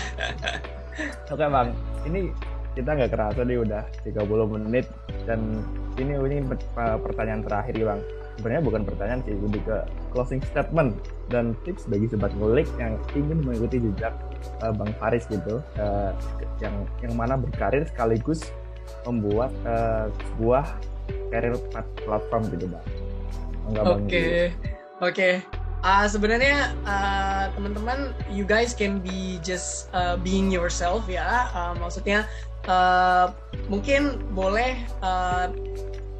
Oke 1.34 1.46
bang. 1.46 1.70
Ini 2.10 2.53
kita 2.74 2.90
nggak 2.98 3.12
kerasa 3.14 3.42
nih 3.46 3.62
udah 3.62 3.84
30 4.06 4.56
menit. 4.58 4.86
Dan 5.30 5.62
ini 5.98 6.18
ini 6.18 6.38
pertanyaan 6.76 7.46
terakhir 7.46 7.78
bang. 7.78 8.02
Sebenarnya 8.42 8.64
bukan 8.66 8.82
pertanyaan 8.82 9.22
sih 9.30 9.38
lebih 9.38 9.62
ke 9.62 9.78
closing 10.10 10.42
statement 10.50 10.98
dan 11.30 11.54
tips 11.66 11.86
bagi 11.86 12.10
sobat 12.10 12.34
ngulik 12.34 12.66
yang 12.82 12.98
ingin 13.14 13.46
mengikuti 13.46 13.78
jejak 13.78 14.18
uh, 14.66 14.74
bang 14.74 14.90
Faris 14.98 15.30
gitu 15.30 15.62
uh, 15.78 16.12
yang 16.58 16.74
yang 17.06 17.14
mana 17.14 17.38
berkarir 17.38 17.86
sekaligus 17.86 18.42
membuat 19.06 19.54
uh, 19.70 20.10
sebuah 20.34 20.66
karir 21.30 21.54
platform 22.04 22.50
gitu 22.58 22.66
bang. 22.74 22.86
Oke 23.86 24.52
oke. 25.00 25.30
Uh, 25.84 26.08
sebenarnya 26.08 26.72
uh, 26.88 27.52
teman-teman 27.60 28.16
you 28.32 28.48
guys 28.48 28.72
can 28.72 29.04
be 29.04 29.36
just 29.44 29.92
uh, 29.92 30.16
being 30.16 30.48
yourself 30.48 31.04
ya. 31.12 31.52
Uh, 31.52 31.76
maksudnya 31.76 32.24
uh, 32.68 33.32
mungkin 33.68 34.20
boleh 34.32 34.78
uh, 35.02 35.50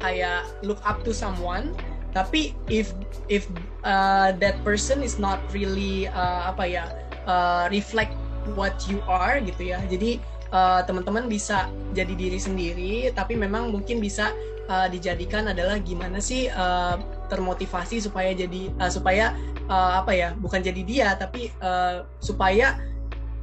kayak 0.00 0.44
look 0.64 0.80
up 0.84 1.00
to 1.04 1.12
someone 1.12 1.72
tapi 2.14 2.54
if 2.70 2.94
if 3.26 3.50
uh, 3.82 4.30
that 4.38 4.54
person 4.62 5.02
is 5.02 5.18
not 5.18 5.42
really 5.50 6.06
uh, 6.14 6.46
apa 6.50 6.64
ya 6.64 6.84
uh, 7.26 7.66
reflect 7.74 8.14
what 8.52 8.76
you 8.86 9.00
are 9.08 9.40
gitu 9.42 9.74
ya. 9.74 9.82
Jadi 9.88 10.20
uh, 10.54 10.86
teman-teman 10.86 11.26
bisa 11.26 11.66
jadi 11.96 12.14
diri 12.14 12.38
sendiri 12.38 13.10
tapi 13.16 13.34
memang 13.34 13.74
mungkin 13.74 13.98
bisa 13.98 14.30
uh, 14.70 14.86
dijadikan 14.86 15.50
adalah 15.50 15.80
gimana 15.80 16.20
sih 16.22 16.46
uh, 16.52 17.00
termotivasi 17.32 17.98
supaya 17.98 18.30
jadi 18.36 18.70
uh, 18.78 18.90
supaya 18.92 19.32
uh, 19.66 20.04
apa 20.04 20.12
ya 20.12 20.28
bukan 20.36 20.60
jadi 20.60 20.82
dia 20.84 21.08
tapi 21.16 21.50
uh, 21.58 22.04
supaya 22.20 22.78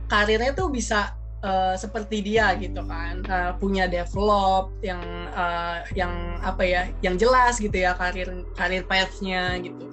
karirnya 0.08 0.56
tuh 0.56 0.70
bisa 0.70 1.16
uh, 1.43 1.75
seperti 1.77 2.23
dia 2.23 2.54
gitu 2.58 2.82
kan. 2.86 3.21
Uh, 3.27 3.51
punya 3.58 3.86
develop 3.86 4.73
yang 4.82 5.01
uh, 5.34 5.86
yang 5.93 6.38
apa 6.41 6.63
ya 6.63 6.82
yang 7.06 7.17
jelas 7.17 7.58
gitu 7.62 7.73
ya 7.73 7.93
karir 7.97 8.45
karir 8.56 8.86
pathnya 8.86 9.58
gitu. 9.62 9.91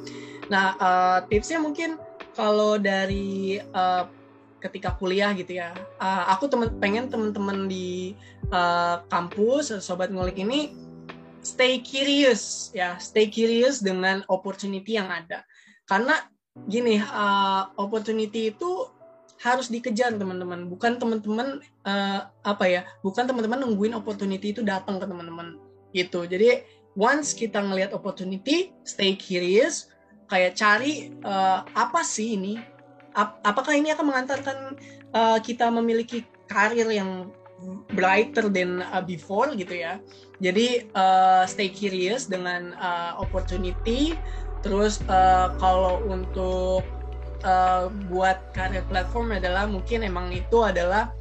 Nah 0.48 0.76
uh, 0.80 1.18
tipsnya 1.28 1.60
mungkin 1.60 2.00
kalau 2.36 2.78
dari 2.78 3.58
uh, 3.74 4.06
ketika 4.58 4.94
kuliah 4.98 5.34
gitu 5.34 5.58
ya. 5.58 5.74
Uh, 5.98 6.30
aku 6.34 6.50
temen 6.50 6.70
pengen 6.78 7.06
teman-teman 7.10 7.66
di 7.70 8.14
uh, 8.50 9.02
kampus 9.10 9.74
sobat 9.82 10.10
ngulik 10.10 10.38
ini 10.38 10.74
stay 11.42 11.80
curious 11.80 12.74
ya 12.74 12.98
stay 12.98 13.30
curious 13.30 13.80
dengan 13.80 14.26
opportunity 14.28 14.98
yang 14.98 15.08
ada. 15.08 15.46
Karena 15.88 16.20
gini 16.66 16.98
uh, 16.98 17.70
opportunity 17.78 18.50
itu 18.50 18.97
harus 19.38 19.70
dikejar 19.70 20.14
teman-teman. 20.14 20.66
Bukan 20.66 20.98
teman-teman 20.98 21.62
uh, 21.86 22.20
apa 22.42 22.64
ya 22.66 22.82
bukan 23.00 23.26
teman-teman 23.26 23.62
nungguin 23.62 23.94
opportunity 23.94 24.50
itu 24.52 24.62
datang 24.66 24.98
ke 24.98 25.06
teman-teman 25.06 25.58
gitu. 25.94 26.26
Jadi 26.26 26.62
once 26.98 27.32
kita 27.34 27.62
ngelihat 27.62 27.94
opportunity 27.94 28.74
stay 28.82 29.14
curious 29.14 29.90
kayak 30.28 30.58
cari 30.58 31.14
uh, 31.22 31.64
apa 31.72 32.02
sih 32.04 32.34
ini? 32.36 32.58
Ap 33.16 33.40
apakah 33.42 33.74
ini 33.74 33.90
akan 33.94 34.06
mengantarkan 34.14 34.58
uh, 35.16 35.38
kita 35.40 35.72
memiliki 35.72 36.22
karir 36.46 36.86
yang 36.90 37.32
brighter 37.94 38.46
than 38.46 38.82
uh, 38.94 39.02
before 39.02 39.50
gitu 39.58 39.74
ya. 39.74 39.98
Jadi 40.38 40.86
uh, 40.94 41.42
stay 41.48 41.70
curious 41.70 42.30
dengan 42.30 42.74
uh, 42.78 43.18
opportunity. 43.18 44.14
Terus 44.62 45.02
uh, 45.06 45.54
kalau 45.58 46.02
untuk 46.06 46.82
uh, 47.44 47.90
buat 48.08 48.54
karir 48.54 48.82
platform 48.88 49.36
adalah 49.36 49.66
mungkin 49.68 50.06
emang 50.06 50.32
itu 50.34 50.64
adalah 50.64 51.12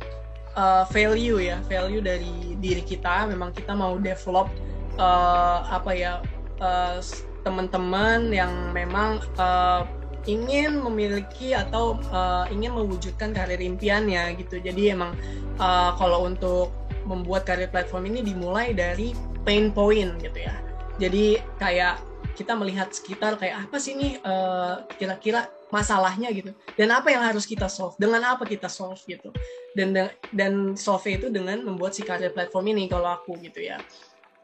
uh, 0.57 0.83
value 0.89 1.41
ya 1.41 1.61
value 1.65 2.01
dari 2.01 2.57
diri 2.57 2.83
kita. 2.85 3.29
Memang 3.29 3.53
kita 3.53 3.73
mau 3.77 3.97
develop 4.01 4.49
uh, 4.97 5.67
apa 5.69 5.91
ya 5.93 6.13
uh, 6.61 6.97
teman-teman 7.45 8.33
yang 8.33 8.51
memang 8.75 9.23
uh, 9.39 9.87
ingin 10.27 10.83
memiliki 10.83 11.55
atau 11.55 11.95
uh, 12.11 12.43
ingin 12.51 12.75
mewujudkan 12.75 13.31
karir 13.31 13.63
impiannya 13.63 14.35
gitu. 14.35 14.59
Jadi 14.59 14.91
emang 14.91 15.15
uh, 15.57 15.95
kalau 15.95 16.27
untuk 16.27 16.75
membuat 17.07 17.47
karir 17.47 17.71
platform 17.71 18.11
ini 18.11 18.19
dimulai 18.19 18.75
dari 18.75 19.15
pain 19.47 19.71
point 19.71 20.19
gitu 20.19 20.43
ya. 20.43 20.55
Jadi 20.99 21.39
kayak 21.55 22.03
kita 22.37 22.53
melihat 22.53 22.93
sekitar 22.93 23.41
kayak 23.41 23.65
apa 23.65 23.81
sih 23.81 23.97
nih 23.97 24.21
uh, 24.21 24.85
kira-kira 25.01 25.49
masalahnya? 25.73 26.29
gitu. 26.29 26.53
Dan 26.77 26.93
apa 26.93 27.09
yang 27.09 27.25
harus 27.25 27.49
kita 27.49 27.65
solve? 27.65 27.97
Dengan 27.97 28.37
apa 28.37 28.45
kita 28.45 28.69
solve 28.69 29.01
gitu? 29.09 29.33
Dan 29.73 29.97
dan 30.29 30.77
solve 30.77 31.09
itu 31.09 31.33
dengan 31.33 31.65
membuat 31.65 31.97
si 31.97 32.05
karir 32.05 32.29
platform 32.29 32.77
ini 32.77 32.85
kalau 32.85 33.09
aku 33.17 33.33
gitu 33.41 33.65
ya. 33.65 33.81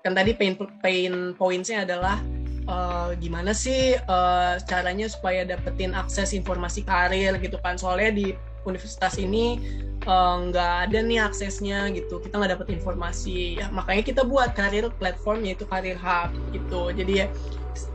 Kan 0.02 0.18
tadi 0.18 0.34
pain 0.34 0.58
pain 0.82 1.38
pointsnya 1.38 1.86
adalah 1.86 2.18
uh, 2.66 3.14
gimana 3.22 3.54
sih 3.54 3.96
uh, 4.10 4.58
caranya 4.66 5.06
supaya 5.06 5.46
dapetin 5.46 5.94
akses 5.94 6.34
informasi 6.34 6.82
karir 6.82 7.38
gitu 7.38 7.62
kan? 7.62 7.78
Soalnya 7.78 8.12
di 8.12 8.28
universitas 8.66 9.20
ini 9.20 9.60
nggak 10.04 10.72
uh, 10.76 10.84
ada 10.84 11.00
nih 11.00 11.24
aksesnya 11.24 11.88
gitu. 11.96 12.20
Kita 12.20 12.36
nggak 12.36 12.60
dapet 12.60 12.68
informasi. 12.76 13.64
Ya 13.64 13.72
makanya 13.72 14.04
kita 14.04 14.22
buat 14.28 14.52
karir 14.58 14.92
platform 15.00 15.48
yaitu 15.48 15.64
karir 15.64 15.96
hub 15.96 16.34
gitu. 16.52 16.92
Jadi 16.92 17.24
ya 17.24 17.28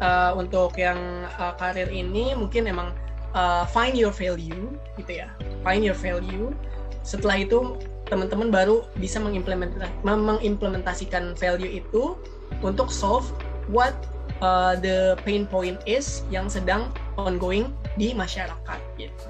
uh, 0.01 0.35
untuk 0.37 0.79
yang 0.79 1.27
uh, 1.39 1.53
karir 1.57 1.91
ini 1.91 2.35
mungkin 2.35 2.67
emang 2.69 2.93
uh, 3.35 3.67
find 3.69 3.97
your 3.97 4.13
value 4.13 4.79
gitu 5.01 5.13
ya. 5.25 5.29
Find 5.63 5.85
your 5.85 5.97
value. 5.97 6.55
Setelah 7.03 7.39
itu 7.45 7.77
teman-teman 8.09 8.49
baru 8.49 8.89
bisa 8.97 9.21
mengimplementasikan 9.21 11.37
value 11.37 11.85
itu 11.85 12.17
untuk 12.65 12.89
solve 12.89 13.29
what 13.69 13.93
uh, 14.41 14.73
the 14.81 15.13
pain 15.25 15.47
point 15.47 15.77
is 15.85 16.25
yang 16.33 16.49
sedang 16.49 16.89
ongoing 17.21 17.69
di 18.01 18.17
masyarakat 18.17 18.81
gitu. 18.97 19.29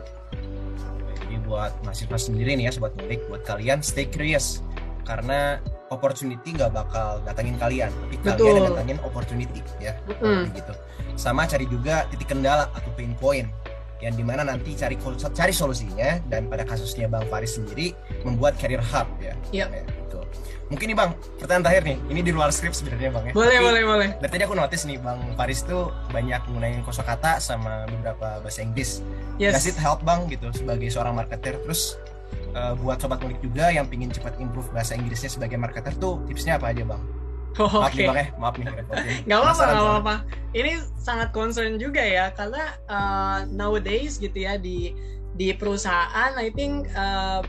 Jadi 1.18 1.36
buat 1.44 1.74
mahasiswa 1.84 2.18
sendiri 2.18 2.56
nih 2.56 2.70
ya 2.70 2.72
sobat 2.72 2.96
mudik, 2.96 3.20
buat 3.28 3.44
kalian 3.44 3.84
stay 3.84 4.08
curious. 4.08 4.62
Karena 5.04 5.60
opportunity 5.88 6.54
nggak 6.54 6.72
bakal 6.72 7.20
datangin 7.24 7.56
kalian, 7.56 7.90
tapi 7.90 8.16
Betul. 8.20 8.32
kalian 8.34 8.54
yang 8.56 8.68
datangin 8.72 8.98
opportunity 9.04 9.60
ya, 9.80 9.92
mm. 10.20 10.52
gitu. 10.52 10.72
Sama 11.18 11.48
cari 11.48 11.66
juga 11.66 12.06
titik 12.12 12.30
kendala 12.30 12.70
atau 12.72 12.90
pain 12.94 13.12
point 13.18 13.48
yang 13.98 14.14
di 14.14 14.22
mana 14.22 14.46
nanti 14.46 14.78
cari 14.78 14.94
cari 15.34 15.50
solusinya 15.50 16.22
dan 16.30 16.46
pada 16.46 16.62
kasusnya 16.62 17.10
Bang 17.10 17.26
Faris 17.26 17.58
sendiri 17.58 17.94
membuat 18.22 18.54
career 18.54 18.78
hub 18.78 19.08
ya. 19.18 19.34
Yep. 19.50 19.68
Ya, 19.74 19.82
gitu. 19.82 20.20
Mungkin 20.70 20.86
nih 20.92 20.96
Bang, 20.96 21.10
pertanyaan 21.40 21.64
terakhir 21.66 21.82
nih. 21.88 21.98
Ini 22.12 22.20
di 22.22 22.32
luar 22.32 22.54
skrip 22.54 22.76
sebenarnya 22.76 23.10
Bang 23.10 23.24
ya. 23.26 23.32
Boleh, 23.34 23.58
Tapi, 23.58 23.66
boleh, 23.66 23.82
boleh. 23.82 24.08
Dari 24.22 24.30
tadi 24.30 24.42
aku 24.46 24.54
notice 24.54 24.84
nih 24.86 24.98
Bang 25.02 25.18
Faris 25.34 25.66
tuh 25.66 25.90
banyak 26.14 26.40
menggunakan 26.46 26.84
kosakata 26.86 27.42
sama 27.42 27.90
beberapa 27.90 28.38
bahasa 28.38 28.62
Inggris. 28.62 29.02
Yes. 29.42 29.58
Does 29.58 29.66
it 29.74 29.78
help 29.80 30.06
Bang 30.06 30.30
gitu 30.30 30.46
sebagai 30.54 30.86
seorang 30.94 31.18
marketer 31.18 31.58
terus 31.66 31.98
uh, 32.54 32.74
buat 32.78 33.00
sobat 33.00 33.20
mulik 33.20 33.40
juga 33.44 33.68
yang 33.68 33.88
pingin 33.88 34.12
cepat 34.12 34.36
improve 34.40 34.68
bahasa 34.72 34.96
Inggrisnya 34.96 35.30
sebagai 35.32 35.56
marketer 35.60 35.92
tuh 35.96 36.22
tipsnya 36.28 36.56
apa 36.56 36.72
aja 36.72 36.84
bang? 36.84 37.02
Oh, 37.58 37.66
maaf 37.66 37.90
okay. 37.90 38.06
nih 38.06 38.06
bang 38.06 38.18
ya, 38.22 38.26
maaf 38.38 38.54
nih. 38.54 38.66
Gak 39.26 39.38
apa-apa, 39.42 39.62
gak 39.66 39.82
apa-apa. 39.82 40.14
Ini 40.54 40.72
sangat 40.94 41.34
concern 41.34 41.74
juga 41.80 41.98
ya, 41.98 42.30
karena 42.30 42.76
uh, 42.86 43.50
nowadays 43.50 44.14
gitu 44.22 44.46
ya 44.46 44.54
di 44.54 44.94
di 45.34 45.50
perusahaan, 45.56 46.38
I 46.38 46.54
think 46.54 46.86
uh, 46.94 47.42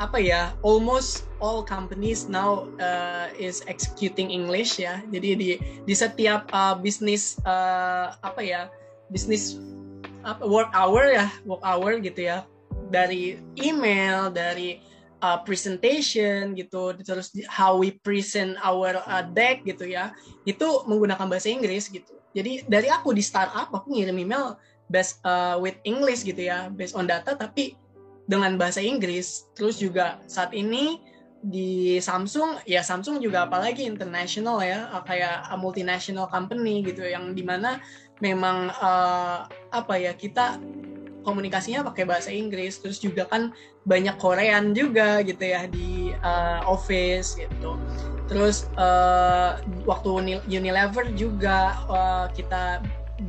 apa 0.00 0.16
ya, 0.24 0.56
almost 0.64 1.28
all 1.36 1.60
companies 1.60 2.32
now 2.32 2.64
uh, 2.80 3.28
is 3.36 3.60
executing 3.68 4.32
English 4.32 4.80
ya. 4.80 5.04
Jadi 5.12 5.28
di 5.36 5.50
di 5.60 5.92
setiap 5.92 6.48
uh, 6.56 6.72
bisnis 6.78 7.36
uh, 7.44 8.16
apa 8.24 8.40
ya, 8.40 8.72
bisnis 9.12 9.60
apa 10.24 10.48
work 10.48 10.72
hour 10.72 11.12
ya, 11.12 11.28
work 11.44 11.60
hour 11.60 12.00
gitu 12.00 12.24
ya 12.24 12.46
dari 12.92 13.40
email, 13.56 14.28
dari 14.28 14.78
uh, 15.24 15.40
presentation 15.40 16.52
gitu, 16.52 16.92
terus 17.00 17.32
how 17.48 17.80
we 17.80 17.96
present 18.04 18.60
our 18.60 19.00
uh, 19.08 19.24
deck 19.32 19.64
gitu 19.64 19.88
ya, 19.88 20.12
itu 20.44 20.68
menggunakan 20.84 21.24
bahasa 21.24 21.48
Inggris 21.48 21.88
gitu. 21.88 22.12
Jadi 22.36 22.68
dari 22.68 22.92
aku 22.92 23.16
di 23.16 23.24
startup 23.24 23.72
aku 23.72 23.96
ngirim 23.96 24.20
email 24.20 24.60
based 24.92 25.24
uh, 25.24 25.56
with 25.56 25.80
English 25.88 26.28
gitu 26.28 26.52
ya, 26.52 26.68
based 26.68 26.92
on 26.92 27.08
data 27.08 27.32
tapi 27.32 27.80
dengan 28.28 28.60
bahasa 28.60 28.84
Inggris. 28.84 29.48
Terus 29.56 29.80
juga 29.80 30.20
saat 30.28 30.52
ini 30.52 31.00
di 31.42 31.98
Samsung 31.98 32.62
ya 32.70 32.86
Samsung 32.86 33.18
juga 33.18 33.50
apalagi 33.50 33.82
international 33.82 34.62
ya 34.62 34.86
kayak 35.02 35.50
multinational 35.58 36.30
company 36.30 36.86
gitu 36.86 37.02
yang 37.02 37.34
di 37.34 37.42
mana 37.42 37.82
memang 38.22 38.70
uh, 38.78 39.50
apa 39.74 39.94
ya 39.98 40.14
kita 40.14 40.62
komunikasinya 41.22 41.86
pakai 41.88 42.04
bahasa 42.04 42.30
Inggris 42.30 42.78
terus 42.78 42.98
juga 42.98 43.26
kan 43.26 43.54
banyak 43.86 44.18
Korean 44.18 44.74
juga 44.74 45.22
gitu 45.22 45.42
ya 45.42 45.66
di 45.70 46.12
uh, 46.22 46.62
office 46.66 47.38
gitu 47.38 47.78
terus 48.30 48.70
uh, 48.78 49.58
waktu 49.86 50.42
Unilever 50.46 51.10
juga 51.14 51.78
uh, 51.88 52.26
kita 52.34 52.82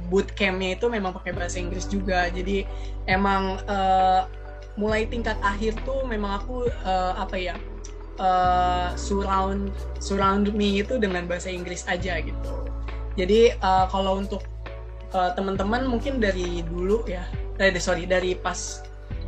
bootcampnya 0.09 0.77
itu 0.77 0.89
memang 0.89 1.13
pakai 1.13 1.33
bahasa 1.37 1.61
Inggris 1.61 1.85
juga 1.85 2.29
jadi 2.33 2.65
emang 3.05 3.61
uh, 3.69 4.25
mulai 4.73 5.05
tingkat 5.05 5.37
akhir 5.45 5.77
tuh 5.85 6.01
memang 6.09 6.41
aku 6.41 6.65
uh, 6.85 7.13
apa 7.17 7.37
ya 7.37 7.55
uh, 8.17 8.93
surround 8.97 9.69
surround 10.01 10.49
me 10.53 10.81
itu 10.81 10.97
dengan 10.97 11.25
bahasa 11.29 11.49
Inggris 11.49 11.85
aja 11.85 12.17
gitu. 12.21 12.51
Jadi 13.13 13.53
uh, 13.61 13.85
kalau 13.93 14.17
untuk 14.17 14.41
uh, 15.13 15.31
teman-teman 15.37 15.85
mungkin 15.85 16.17
dari 16.17 16.65
dulu 16.65 17.05
ya, 17.05 17.21
eh, 17.59 17.73
sorry 17.81 18.07
dari 18.07 18.37
pas 18.37 18.81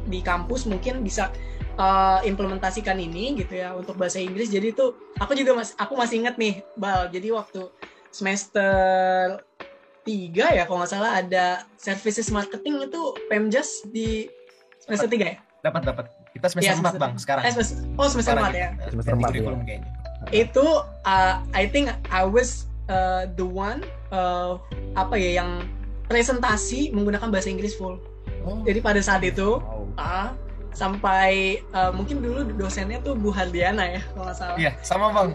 di 0.06 0.22
kampus 0.22 0.70
mungkin 0.70 1.02
bisa 1.02 1.34
uh, 1.78 2.20
implementasikan 2.24 2.98
ini 2.98 3.38
gitu 3.40 3.60
ya 3.60 3.74
untuk 3.76 3.98
bahasa 4.00 4.22
Inggris. 4.22 4.50
Jadi 4.52 4.72
itu 4.76 4.96
aku 5.20 5.34
juga 5.36 5.58
mas, 5.58 5.74
aku 5.78 5.98
masih 5.98 6.26
inget 6.26 6.36
nih 6.38 6.62
bal. 6.78 7.10
Jadi 7.10 7.34
waktu 7.34 7.70
semester 8.14 9.42
tiga 10.06 10.54
ya 10.54 10.70
kalau 10.70 10.86
nggak 10.86 10.92
salah 10.94 11.18
ada 11.20 11.66
services 11.82 12.30
marketing 12.30 12.78
itu 12.86 13.02
Pemjas 13.28 13.84
di 13.90 14.30
semester 14.86 15.10
tiga 15.10 15.26
ya? 15.36 15.38
Dapat 15.66 15.82
dapat 15.82 16.06
kita 16.38 16.48
semester 16.52 16.78
ya, 16.78 16.94
4 16.94 17.02
bang 17.02 17.14
sekarang. 17.18 17.44
Eh, 17.48 17.52
semester, 17.58 17.76
oh 17.98 18.08
semester 18.12 18.38
4 18.38 18.54
ya. 18.54 18.70
Semester 18.92 19.14
4 19.18 19.34
ya. 19.34 19.42
Kayaknya. 19.42 19.90
Itu 20.30 20.66
uh, 20.86 21.36
I 21.58 21.66
think 21.66 21.90
I 22.14 22.24
was 22.28 22.70
uh, 22.92 23.26
the 23.34 23.46
one 23.46 23.82
uh, 24.14 24.62
apa 24.94 25.18
ya 25.18 25.42
yang 25.42 25.66
presentasi 26.06 26.94
menggunakan 26.94 27.34
bahasa 27.34 27.50
Inggris 27.50 27.74
full. 27.74 27.98
Oh. 28.46 28.62
Jadi 28.64 28.80
pada 28.80 29.02
saat 29.02 29.26
itu 29.26 29.60
wow. 29.60 29.90
uh, 29.98 30.30
sampai 30.76 31.60
uh, 31.74 31.90
mungkin 31.90 32.22
dulu 32.22 32.46
dosennya 32.54 33.02
tuh 33.02 33.18
Bu 33.18 33.34
Hardiana 33.34 34.00
ya 34.00 34.02
kalau 34.14 34.24
nggak 34.30 34.38
salah. 34.38 34.58
Iya 34.62 34.72
sama 34.86 35.12
bang. 35.12 35.30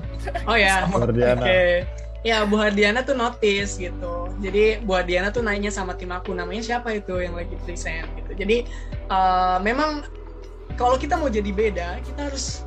Oh 0.47 0.57
ya. 0.57 0.87
Bu 0.87 1.03
Hardiana. 1.03 1.43
Oke. 1.43 1.51
Okay. 1.51 1.73
Ya 2.21 2.45
Bu 2.45 2.57
Hardiana 2.61 3.01
tuh 3.03 3.17
notice 3.19 3.81
gitu. 3.81 4.31
Jadi 4.39 4.85
Bu 4.87 4.95
Hardiana 4.95 5.35
tuh 5.35 5.43
nanya 5.43 5.73
sama 5.73 5.99
tim 5.99 6.15
aku 6.15 6.33
namanya 6.33 6.63
siapa 6.63 6.95
itu 6.95 7.19
yang 7.19 7.35
lagi 7.35 7.59
present 7.67 8.07
gitu. 8.15 8.33
Jadi 8.47 8.57
uh, 9.11 9.59
memang 9.61 10.07
kalau 10.81 10.97
kita 10.97 11.19
mau 11.19 11.29
jadi 11.29 11.51
beda 11.53 12.01
kita 12.01 12.33
harus 12.33 12.65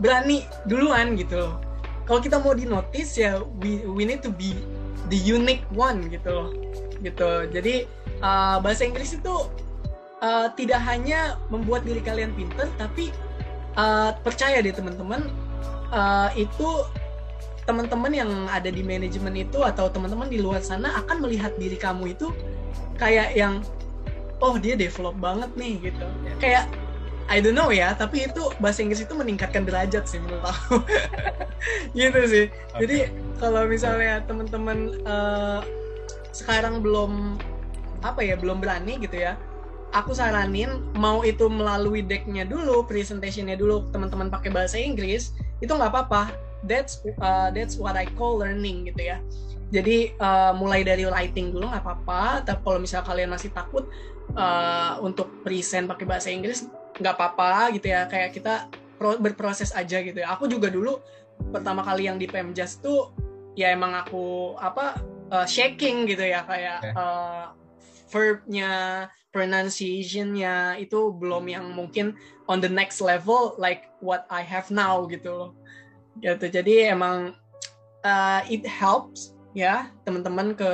berani 0.00 0.46
duluan 0.70 1.18
gitu 1.18 1.36
loh 1.36 1.54
kalau 2.08 2.20
kita 2.22 2.42
mau 2.42 2.54
di 2.56 2.66
notice 2.66 3.18
ya 3.20 3.38
we 3.62 3.82
we 3.86 4.02
need 4.02 4.22
to 4.24 4.32
be 4.32 4.56
the 5.12 5.18
unique 5.18 5.62
one 5.74 6.06
gitu 6.10 6.30
loh 6.30 6.48
gitu 7.00 7.46
jadi 7.50 7.86
uh, 8.24 8.58
bahasa 8.58 8.86
Inggris 8.86 9.14
itu 9.14 9.34
uh, 10.22 10.48
tidak 10.54 10.80
hanya 10.84 11.36
membuat 11.48 11.84
diri 11.84 12.00
kalian 12.00 12.32
pinter 12.36 12.68
tapi 12.76 13.12
uh, 13.76 14.16
percaya 14.20 14.60
deh 14.60 14.72
teman-teman 14.72 15.28
uh, 15.92 16.30
itu 16.36 16.84
teman-teman 17.68 18.10
yang 18.10 18.30
ada 18.48 18.72
di 18.72 18.80
manajemen 18.80 19.36
itu 19.36 19.60
atau 19.62 19.92
teman-teman 19.92 20.26
di 20.26 20.40
luar 20.40 20.64
sana 20.64 21.04
akan 21.04 21.22
melihat 21.22 21.54
diri 21.60 21.76
kamu 21.76 22.16
itu 22.16 22.32
kayak 22.96 23.36
yang 23.36 23.62
oh 24.40 24.56
dia 24.56 24.74
develop 24.74 25.14
banget 25.20 25.52
nih 25.54 25.92
gitu 25.92 26.04
kayak 26.40 26.66
I 27.30 27.38
don't 27.38 27.54
know 27.54 27.70
ya, 27.70 27.94
tapi 27.94 28.26
itu 28.26 28.50
bahasa 28.58 28.82
Inggris 28.82 29.06
itu 29.06 29.14
meningkatkan 29.14 29.62
derajat 29.62 30.02
sih 30.10 30.18
menurut 30.18 30.50
aku. 30.50 30.82
gitu 31.98 32.20
sih. 32.26 32.44
Okay. 32.50 32.78
Jadi 32.82 32.98
kalau 33.38 33.70
misalnya 33.70 34.18
teman-teman 34.26 34.98
uh, 35.06 35.62
sekarang 36.34 36.82
belum 36.82 37.38
apa 38.02 38.26
ya, 38.26 38.34
belum 38.34 38.58
berani 38.58 38.98
gitu 38.98 39.14
ya. 39.14 39.38
Aku 39.90 40.14
saranin 40.14 40.82
mau 40.94 41.26
itu 41.26 41.50
melalui 41.50 42.06
decknya 42.06 42.46
dulu, 42.46 42.86
presentationnya 42.86 43.58
dulu 43.58 43.90
teman-teman 43.90 44.30
pakai 44.30 44.50
bahasa 44.54 44.78
Inggris, 44.78 45.34
itu 45.58 45.70
nggak 45.70 45.90
apa-apa. 45.90 46.30
That's 46.62 47.02
uh, 47.18 47.50
that's 47.50 47.74
what 47.80 47.98
I 47.98 48.06
call 48.14 48.38
learning 48.38 48.92
gitu 48.92 49.10
ya. 49.10 49.18
Jadi 49.70 50.14
uh, 50.18 50.54
mulai 50.54 50.86
dari 50.86 51.06
writing 51.06 51.50
dulu 51.50 51.70
nggak 51.70 51.82
apa-apa. 51.82 52.46
Tapi 52.46 52.60
kalau 52.62 52.78
misalnya 52.78 53.06
kalian 53.06 53.30
masih 53.34 53.50
takut 53.50 53.90
uh, 54.38 54.98
untuk 55.02 55.42
present 55.42 55.90
pakai 55.90 56.06
bahasa 56.06 56.28
Inggris, 56.30 56.70
nggak 57.00 57.14
apa-apa 57.16 57.72
gitu 57.74 57.86
ya 57.90 58.04
kayak 58.06 58.30
kita 58.36 58.68
pro, 59.00 59.16
berproses 59.16 59.72
aja 59.72 60.04
gitu 60.04 60.20
ya 60.20 60.36
aku 60.36 60.44
juga 60.44 60.68
dulu 60.68 61.00
pertama 61.48 61.80
kali 61.80 62.04
yang 62.04 62.20
di 62.20 62.28
Pemjas 62.28 62.76
tuh 62.84 63.16
ya 63.56 63.72
emang 63.72 63.96
aku 63.96 64.54
apa 64.60 65.00
uh, 65.32 65.48
shaking 65.48 66.04
gitu 66.04 66.20
ya 66.28 66.44
kayak 66.44 66.92
uh, 66.92 67.56
verbnya 68.10 69.06
pronunciationnya 69.30 70.78
itu 70.82 71.14
belum 71.14 71.46
yang 71.46 71.70
mungkin 71.70 72.18
on 72.50 72.58
the 72.58 72.68
next 72.68 72.98
level 72.98 73.54
like 73.56 73.86
what 74.02 74.26
I 74.28 74.42
have 74.42 74.68
now 74.74 75.06
gitu 75.06 75.30
loh. 75.30 75.50
Gitu. 76.18 76.50
Jadi 76.50 76.90
emang 76.90 77.38
uh, 78.02 78.42
it 78.50 78.66
helps 78.66 79.38
ya 79.54 79.90
teman-teman 80.02 80.54
ke 80.58 80.72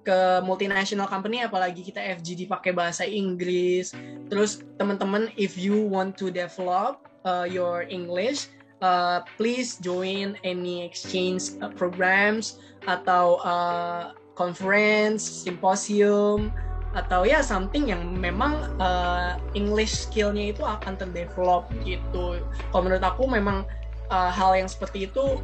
ke 0.00 0.18
multinational 0.42 1.06
company 1.06 1.44
apalagi 1.44 1.86
kita 1.86 2.02
FGD 2.18 2.50
pakai 2.50 2.74
bahasa 2.74 3.06
Inggris. 3.06 3.94
Terus 4.26 4.66
teman-teman 4.76 5.30
if 5.38 5.54
you 5.54 5.78
want 5.78 6.18
to 6.18 6.34
develop 6.34 7.06
uh, 7.22 7.46
your 7.46 7.86
English 7.86 8.50
uh, 8.82 9.22
please 9.36 9.76
join 9.78 10.36
any 10.44 10.84
exchange 10.84 11.56
uh, 11.60 11.68
programs 11.72 12.58
atau 12.88 13.38
uh, 13.44 14.16
conference 14.34 15.22
symposium 15.22 16.50
atau 16.90 17.22
ya 17.22 17.38
something 17.38 17.86
yang 17.94 18.02
memang 18.18 18.66
uh, 18.82 19.38
English 19.54 20.10
skillnya 20.10 20.50
itu 20.50 20.62
akan 20.66 20.98
terdevelop 20.98 21.70
gitu. 21.86 22.42
Kalau 22.74 22.82
menurut 22.82 23.04
aku 23.04 23.30
memang 23.30 23.62
uh, 24.10 24.30
hal 24.30 24.58
yang 24.58 24.66
seperti 24.66 25.06
itu 25.06 25.38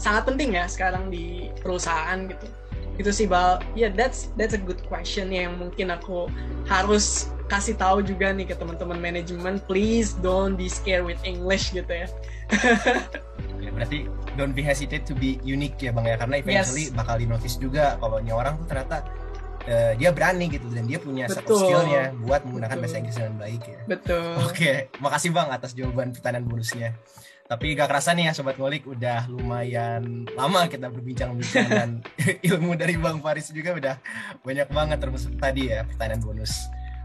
sangat 0.00 0.24
penting 0.24 0.56
ya 0.56 0.64
sekarang 0.64 1.12
di 1.12 1.52
perusahaan 1.60 2.24
gitu. 2.24 2.48
Itu 2.96 3.12
sih 3.12 3.28
bal. 3.28 3.60
Ya 3.76 3.88
yeah, 3.88 3.90
that's 3.92 4.32
that's 4.40 4.56
a 4.56 4.60
good 4.60 4.80
question 4.88 5.28
yang 5.28 5.60
mungkin 5.60 5.92
aku 5.92 6.32
harus 6.64 7.28
kasih 7.52 7.76
tahu 7.76 8.00
juga 8.00 8.32
nih 8.32 8.48
ke 8.48 8.56
teman-teman 8.56 8.96
manajemen. 8.96 9.60
Please 9.68 10.16
don't 10.24 10.56
be 10.56 10.70
scared 10.70 11.04
with 11.04 11.20
English 11.28 11.76
gitu 11.76 11.92
ya 11.92 12.08
ya 13.60 13.70
berarti 13.70 14.08
don't 14.34 14.56
be 14.56 14.64
hesitate 14.64 15.04
to 15.04 15.14
be 15.16 15.36
unique 15.44 15.76
ya 15.78 15.92
bang 15.92 16.06
ya 16.08 16.16
karena 16.16 16.34
eventually 16.40 16.88
yes. 16.88 16.96
bakal 16.96 17.14
di 17.20 17.26
notice 17.28 17.56
juga 17.60 18.00
kalau 18.00 18.18
orang 18.20 18.54
tuh 18.60 18.66
ternyata 18.66 18.96
uh, 19.68 19.92
dia 19.96 20.10
berani 20.10 20.48
gitu 20.48 20.66
dan 20.72 20.88
dia 20.88 20.98
punya 20.98 21.28
betul. 21.28 21.60
skillnya 21.60 22.16
buat 22.24 22.42
menggunakan 22.48 22.76
betul. 22.76 22.82
bahasa 22.84 22.96
Inggris 22.98 23.16
dengan 23.20 23.34
baik 23.36 23.62
ya 23.68 23.80
betul 23.84 24.32
oke 24.40 24.52
okay. 24.56 24.76
makasih 24.98 25.30
bang 25.30 25.48
atas 25.52 25.70
jawaban 25.76 26.08
pertanyaan 26.16 26.44
bonusnya 26.48 26.90
tapi 27.50 27.74
gak 27.74 27.90
kerasa 27.90 28.14
nih 28.14 28.30
ya 28.30 28.32
Sobat 28.32 28.54
Ngulik 28.62 28.86
udah 28.86 29.26
lumayan 29.26 30.22
lama 30.38 30.70
kita 30.70 30.86
berbincang-bincang 30.86 31.66
dan 31.82 31.90
ilmu 32.46 32.78
dari 32.78 32.94
Bang 32.94 33.18
Faris 33.18 33.50
juga 33.50 33.74
udah 33.74 33.94
banyak 34.46 34.70
banget 34.70 34.98
termasuk 35.02 35.34
tadi 35.34 35.66
ya 35.66 35.82
pertanyaan 35.82 36.22
bonus. 36.22 36.54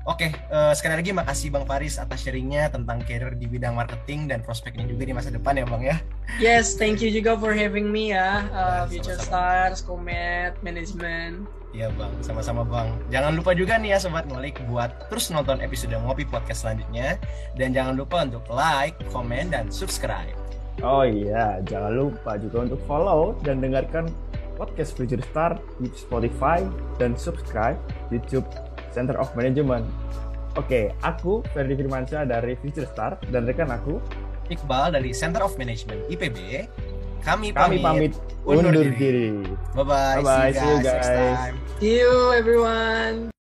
Oke, 0.06 0.30
uh, 0.54 0.70
sekali 0.78 1.02
lagi 1.02 1.10
makasih 1.18 1.50
Bang 1.50 1.66
Faris 1.66 1.98
atas 1.98 2.22
sharingnya 2.22 2.70
tentang 2.70 3.02
career 3.02 3.34
di 3.34 3.50
bidang 3.50 3.74
marketing 3.74 4.30
dan 4.30 4.46
prospeknya 4.46 4.86
juga 4.86 5.02
di 5.02 5.18
masa 5.18 5.34
depan 5.34 5.58
ya 5.58 5.66
Bang 5.66 5.82
ya. 5.82 5.98
Yes, 6.38 6.78
thank 6.78 7.02
you 7.02 7.10
juga 7.10 7.34
for 7.34 7.58
having 7.58 7.90
me 7.90 8.14
ya, 8.14 8.46
uh, 8.54 8.86
Future 8.86 9.18
Stars, 9.18 9.82
Comet, 9.82 10.54
Management. 10.62 11.50
Iya 11.76 11.92
bang, 11.92 12.14
sama-sama 12.24 12.64
bang. 12.64 12.88
Jangan 13.12 13.36
lupa 13.36 13.52
juga 13.52 13.76
nih 13.76 13.92
ya 13.92 14.00
sobat 14.00 14.24
ngulik 14.32 14.64
buat 14.72 15.12
terus 15.12 15.28
nonton 15.28 15.60
episode 15.60 15.92
Ngopi 15.92 16.24
Podcast 16.24 16.64
selanjutnya. 16.64 17.20
Dan 17.60 17.76
jangan 17.76 18.00
lupa 18.00 18.24
untuk 18.24 18.48
like, 18.48 18.96
komen, 19.12 19.52
dan 19.52 19.68
subscribe. 19.68 20.32
Oh 20.80 21.04
iya, 21.04 21.60
jangan 21.68 21.92
lupa 21.92 22.40
juga 22.40 22.70
untuk 22.70 22.80
follow 22.88 23.36
dan 23.44 23.60
dengarkan 23.60 24.08
podcast 24.56 24.96
Future 24.96 25.20
Star 25.28 25.60
di 25.84 25.92
Spotify 25.92 26.64
dan 26.96 27.20
subscribe 27.20 27.76
YouTube 28.08 28.48
Center 28.96 29.20
of 29.20 29.28
Management. 29.36 29.84
Oke, 30.56 30.96
aku 31.04 31.44
Ferdi 31.52 31.76
Firmansyah 31.76 32.24
dari 32.24 32.56
Future 32.56 32.88
Star 32.88 33.20
dan 33.28 33.44
rekan 33.44 33.68
aku 33.68 34.00
Iqbal 34.48 34.96
dari 34.96 35.12
Center 35.12 35.44
of 35.44 35.60
Management 35.60 36.08
IPB 36.08 36.64
kami 37.26 37.50
pamit, 37.50 37.82
Kami 37.82 37.86
pamit 37.90 38.14
undur, 38.46 38.70
undur 38.70 38.88
diri. 38.94 39.42
Bye 39.74 39.82
bye. 39.82 40.22
Bye 40.22 40.24
bye. 40.24 40.52
See 40.54 40.70
you 40.70 40.78
guys. 40.86 41.06
See 41.10 41.18
you, 41.18 41.34
see 41.82 41.96
you 42.06 42.14
everyone. 42.38 43.35